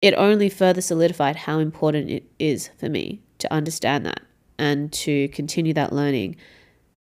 it 0.00 0.14
only 0.14 0.48
further 0.48 0.80
solidified 0.80 1.34
how 1.34 1.58
important 1.58 2.08
it 2.08 2.30
is 2.38 2.70
for 2.78 2.88
me 2.88 3.20
to 3.38 3.52
understand 3.52 4.06
that 4.06 4.20
and 4.60 4.92
to 4.92 5.26
continue 5.30 5.74
that 5.74 5.92
learning 5.92 6.36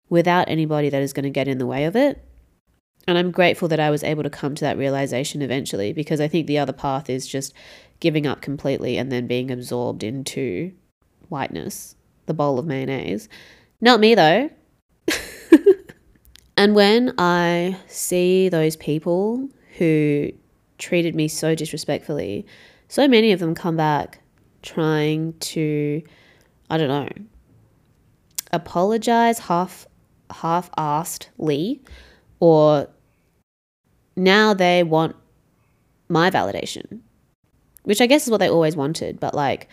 without 0.09 0.49
anybody 0.49 0.89
that 0.89 1.03
is 1.03 1.13
going 1.13 1.23
to 1.23 1.29
get 1.29 1.47
in 1.47 1.59
the 1.59 1.67
way 1.67 1.85
of 1.85 1.95
it. 1.95 2.25
And 3.07 3.19
I'm 3.19 3.29
grateful 3.29 3.67
that 3.67 3.79
I 3.79 3.91
was 3.91 4.03
able 4.03 4.23
to 4.23 4.31
come 4.31 4.55
to 4.55 4.65
that 4.65 4.79
realization 4.79 5.43
eventually 5.43 5.93
because 5.93 6.19
I 6.19 6.27
think 6.27 6.47
the 6.47 6.57
other 6.57 6.73
path 6.73 7.07
is 7.07 7.27
just 7.27 7.53
giving 7.99 8.25
up 8.25 8.41
completely 8.41 8.97
and 8.97 9.11
then 9.11 9.27
being 9.27 9.51
absorbed 9.51 10.01
into 10.03 10.73
whiteness, 11.29 11.95
the 12.25 12.33
bowl 12.33 12.57
of 12.57 12.65
mayonnaise. 12.65 13.29
Not 13.81 13.99
me 13.99 14.15
though. 14.15 14.49
and 16.57 16.75
when 16.75 17.13
I 17.17 17.77
see 17.87 18.49
those 18.49 18.75
people 18.75 19.47
who 19.77 20.31
treated 20.77 21.15
me 21.15 21.27
so 21.27 21.55
disrespectfully, 21.55 22.45
so 22.87 23.07
many 23.07 23.31
of 23.31 23.39
them 23.39 23.55
come 23.55 23.77
back 23.77 24.21
trying 24.61 25.33
to, 25.39 26.01
I 26.69 26.77
don't 26.77 26.87
know, 26.87 27.09
apologize 28.51 29.39
half 29.39 29.87
half 30.31 30.71
assedly 30.77 31.79
or 32.39 32.87
now 34.15 34.53
they 34.53 34.81
want 34.81 35.15
my 36.09 36.31
validation 36.31 36.99
which 37.83 38.01
i 38.01 38.07
guess 38.07 38.25
is 38.25 38.31
what 38.31 38.39
they 38.39 38.49
always 38.49 38.75
wanted 38.75 39.19
but 39.19 39.35
like 39.35 39.67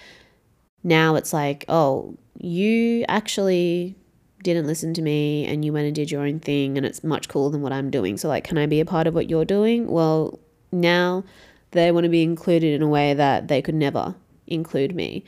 now 0.82 1.14
it's 1.14 1.32
like 1.32 1.64
oh 1.68 2.16
you 2.39 3.05
actually 3.09 3.97
didn't 4.43 4.66
listen 4.66 4.93
to 4.95 5.03
me 5.03 5.47
and 5.47 5.64
you 5.64 5.72
went 5.72 5.87
and 5.87 5.95
did 5.95 6.11
your 6.11 6.22
own 6.22 6.41
thing 6.41 6.76
and 6.76 6.85
it's 6.85 7.05
much 7.05 7.28
cooler 7.28 7.51
than 7.51 7.62
what 7.62 7.72
i'm 7.72 7.91
doing. 7.91 8.16
So 8.16 8.28
like 8.28 8.45
can 8.45 8.59
i 8.59 8.66
be 8.66 8.80
a 8.80 8.85
part 8.85 9.07
of 9.07 9.14
what 9.14 9.30
you're 9.30 9.45
doing? 9.45 9.89
Well 9.89 10.39
now 10.72 11.24
they 11.70 11.91
want 11.93 12.05
to 12.05 12.11
be 12.11 12.22
included 12.22 12.74
in 12.74 12.83
a 12.83 12.89
way 12.89 13.14
that 13.14 13.49
they 13.49 13.62
could 13.62 13.74
never 13.74 14.14
include 14.47 14.95
me. 14.95 15.24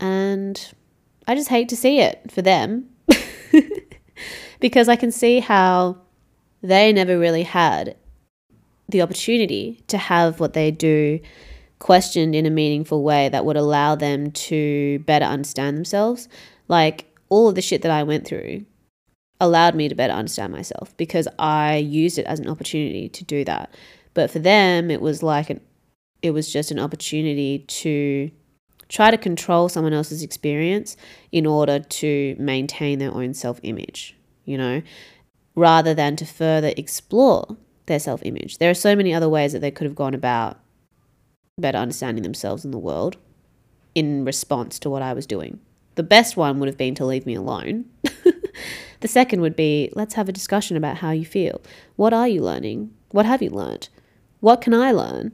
And 0.00 0.74
I 1.26 1.34
just 1.34 1.48
hate 1.48 1.68
to 1.70 1.76
see 1.76 2.00
it 2.00 2.30
for 2.30 2.42
them 2.42 2.88
because 4.60 4.88
I 4.88 4.96
can 4.96 5.10
see 5.10 5.40
how 5.40 5.98
they 6.62 6.92
never 6.92 7.18
really 7.18 7.42
had 7.42 7.96
the 8.88 9.02
opportunity 9.02 9.82
to 9.88 9.96
have 9.96 10.40
what 10.40 10.52
they 10.52 10.70
do 10.70 11.20
questioned 11.84 12.34
in 12.34 12.46
a 12.46 12.50
meaningful 12.50 13.02
way 13.02 13.28
that 13.28 13.44
would 13.44 13.58
allow 13.58 13.94
them 13.94 14.30
to 14.30 14.98
better 15.00 15.26
understand 15.26 15.76
themselves. 15.76 16.30
Like 16.66 17.14
all 17.28 17.50
of 17.50 17.56
the 17.56 17.60
shit 17.60 17.82
that 17.82 17.90
I 17.90 18.02
went 18.04 18.26
through 18.26 18.64
allowed 19.38 19.74
me 19.74 19.90
to 19.90 19.94
better 19.94 20.14
understand 20.14 20.50
myself 20.50 20.96
because 20.96 21.28
I 21.38 21.76
used 21.76 22.16
it 22.16 22.24
as 22.24 22.40
an 22.40 22.48
opportunity 22.48 23.10
to 23.10 23.24
do 23.24 23.44
that. 23.44 23.74
But 24.14 24.30
for 24.30 24.38
them, 24.38 24.90
it 24.90 25.02
was 25.02 25.22
like 25.22 25.50
an, 25.50 25.60
it 26.22 26.30
was 26.30 26.50
just 26.50 26.70
an 26.70 26.78
opportunity 26.78 27.58
to 27.58 28.30
try 28.88 29.10
to 29.10 29.18
control 29.18 29.68
someone 29.68 29.92
else's 29.92 30.22
experience 30.22 30.96
in 31.32 31.44
order 31.44 31.80
to 31.80 32.34
maintain 32.38 32.98
their 32.98 33.12
own 33.12 33.34
self 33.34 33.60
image, 33.62 34.16
you 34.46 34.56
know, 34.56 34.80
rather 35.54 35.92
than 35.92 36.16
to 36.16 36.24
further 36.24 36.72
explore 36.78 37.58
their 37.84 38.00
self 38.00 38.22
image. 38.24 38.56
There 38.56 38.70
are 38.70 38.74
so 38.88 38.96
many 38.96 39.12
other 39.12 39.28
ways 39.28 39.52
that 39.52 39.58
they 39.58 39.70
could 39.70 39.84
have 39.84 39.94
gone 39.94 40.14
about 40.14 40.63
better 41.58 41.78
understanding 41.78 42.22
themselves 42.22 42.64
in 42.64 42.70
the 42.70 42.78
world 42.78 43.16
in 43.94 44.24
response 44.24 44.78
to 44.80 44.90
what 44.90 45.02
I 45.02 45.12
was 45.12 45.26
doing. 45.26 45.60
The 45.94 46.02
best 46.02 46.36
one 46.36 46.58
would 46.58 46.68
have 46.68 46.76
been 46.76 46.94
to 46.96 47.06
leave 47.06 47.26
me 47.26 47.34
alone. 47.34 47.84
the 49.00 49.08
second 49.08 49.40
would 49.40 49.54
be 49.54 49.90
let's 49.94 50.14
have 50.14 50.28
a 50.28 50.32
discussion 50.32 50.76
about 50.76 50.98
how 50.98 51.12
you 51.12 51.24
feel. 51.24 51.60
What 51.96 52.12
are 52.12 52.26
you 52.26 52.42
learning? 52.42 52.92
What 53.10 53.26
have 53.26 53.42
you 53.42 53.50
learned? 53.50 53.88
What 54.40 54.60
can 54.60 54.74
I 54.74 54.90
learn? 54.90 55.32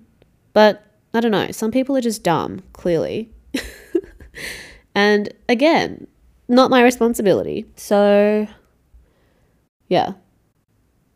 But 0.52 0.84
I 1.14 1.20
don't 1.20 1.32
know, 1.32 1.50
some 1.50 1.70
people 1.70 1.96
are 1.96 2.02
just 2.02 2.22
dumb, 2.22 2.62
clearly. 2.72 3.32
and 4.94 5.32
again, 5.48 6.06
not 6.48 6.70
my 6.70 6.82
responsibility. 6.82 7.64
So, 7.76 8.46
yeah. 9.88 10.12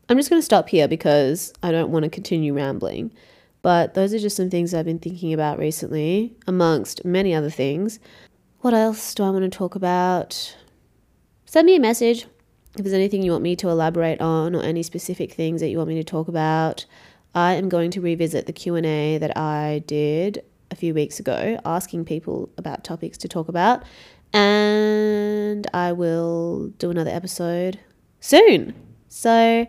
I'm 0.08 0.16
just 0.16 0.30
going 0.30 0.40
to 0.40 0.44
stop 0.44 0.68
here 0.68 0.88
because 0.88 1.52
I 1.62 1.70
don't 1.70 1.90
want 1.90 2.04
to 2.04 2.10
continue 2.10 2.54
rambling. 2.54 3.12
But 3.64 3.94
those 3.94 4.12
are 4.12 4.18
just 4.18 4.36
some 4.36 4.50
things 4.50 4.74
I've 4.74 4.84
been 4.84 4.98
thinking 4.98 5.32
about 5.32 5.58
recently, 5.58 6.36
amongst 6.46 7.02
many 7.02 7.34
other 7.34 7.48
things. 7.48 7.98
What 8.60 8.74
else 8.74 9.14
do 9.14 9.22
I 9.22 9.30
want 9.30 9.50
to 9.50 9.58
talk 9.58 9.74
about? 9.74 10.54
Send 11.46 11.64
me 11.64 11.74
a 11.74 11.80
message 11.80 12.26
if 12.76 12.84
there's 12.84 12.92
anything 12.92 13.22
you 13.22 13.30
want 13.30 13.42
me 13.42 13.56
to 13.56 13.70
elaborate 13.70 14.20
on 14.20 14.54
or 14.54 14.62
any 14.62 14.82
specific 14.82 15.32
things 15.32 15.62
that 15.62 15.70
you 15.70 15.78
want 15.78 15.88
me 15.88 15.94
to 15.94 16.04
talk 16.04 16.28
about. 16.28 16.84
I 17.34 17.54
am 17.54 17.70
going 17.70 17.90
to 17.92 18.02
revisit 18.02 18.44
the 18.44 18.52
Q&A 18.52 19.16
that 19.16 19.34
I 19.34 19.82
did 19.86 20.44
a 20.70 20.76
few 20.76 20.92
weeks 20.92 21.18
ago 21.18 21.58
asking 21.64 22.04
people 22.04 22.50
about 22.58 22.84
topics 22.84 23.16
to 23.16 23.28
talk 23.28 23.48
about. 23.48 23.82
And 24.34 25.66
I 25.72 25.92
will 25.92 26.68
do 26.76 26.90
another 26.90 27.10
episode 27.10 27.80
soon. 28.20 28.74
So 29.08 29.66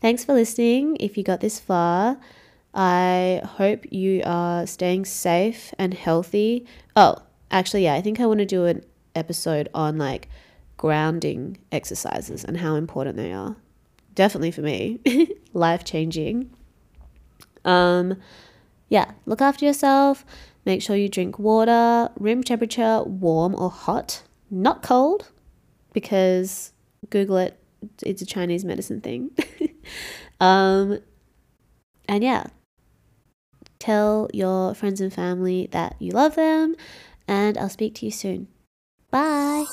thanks 0.00 0.24
for 0.24 0.32
listening. 0.32 0.96
If 0.98 1.16
you 1.16 1.22
got 1.22 1.38
this 1.38 1.60
far, 1.60 2.18
I 2.74 3.42
hope 3.44 3.86
you 3.90 4.22
are 4.24 4.66
staying 4.66 5.06
safe 5.06 5.72
and 5.78 5.94
healthy. 5.94 6.66
Oh, 6.94 7.16
actually, 7.50 7.84
yeah, 7.84 7.94
I 7.94 8.00
think 8.00 8.20
I 8.20 8.26
want 8.26 8.40
to 8.40 8.46
do 8.46 8.66
an 8.66 8.84
episode 9.14 9.68
on 9.74 9.98
like 9.98 10.28
grounding 10.76 11.58
exercises 11.72 12.44
and 12.44 12.58
how 12.58 12.74
important 12.74 13.16
they 13.16 13.32
are. 13.32 13.56
Definitely 14.14 14.50
for 14.50 14.62
me, 14.62 14.98
life 15.52 15.84
changing. 15.84 16.50
Um, 17.64 18.16
yeah, 18.88 19.12
look 19.26 19.40
after 19.40 19.64
yourself. 19.64 20.24
Make 20.64 20.82
sure 20.82 20.96
you 20.96 21.08
drink 21.08 21.38
water, 21.38 22.10
room 22.16 22.42
temperature, 22.42 23.02
warm 23.02 23.54
or 23.54 23.70
hot, 23.70 24.22
not 24.50 24.82
cold, 24.82 25.30
because 25.92 26.72
Google 27.10 27.38
it, 27.38 27.58
it's 28.02 28.22
a 28.22 28.26
Chinese 28.26 28.64
medicine 28.64 29.00
thing. 29.00 29.30
um, 30.40 31.00
and 32.08 32.24
yeah, 32.24 32.46
tell 33.78 34.28
your 34.32 34.74
friends 34.74 35.00
and 35.00 35.12
family 35.12 35.68
that 35.72 35.96
you 35.98 36.12
love 36.12 36.34
them, 36.34 36.76
and 37.26 37.56
I'll 37.58 37.68
speak 37.68 37.94
to 37.96 38.06
you 38.06 38.12
soon. 38.12 38.48
Bye. 39.10 39.64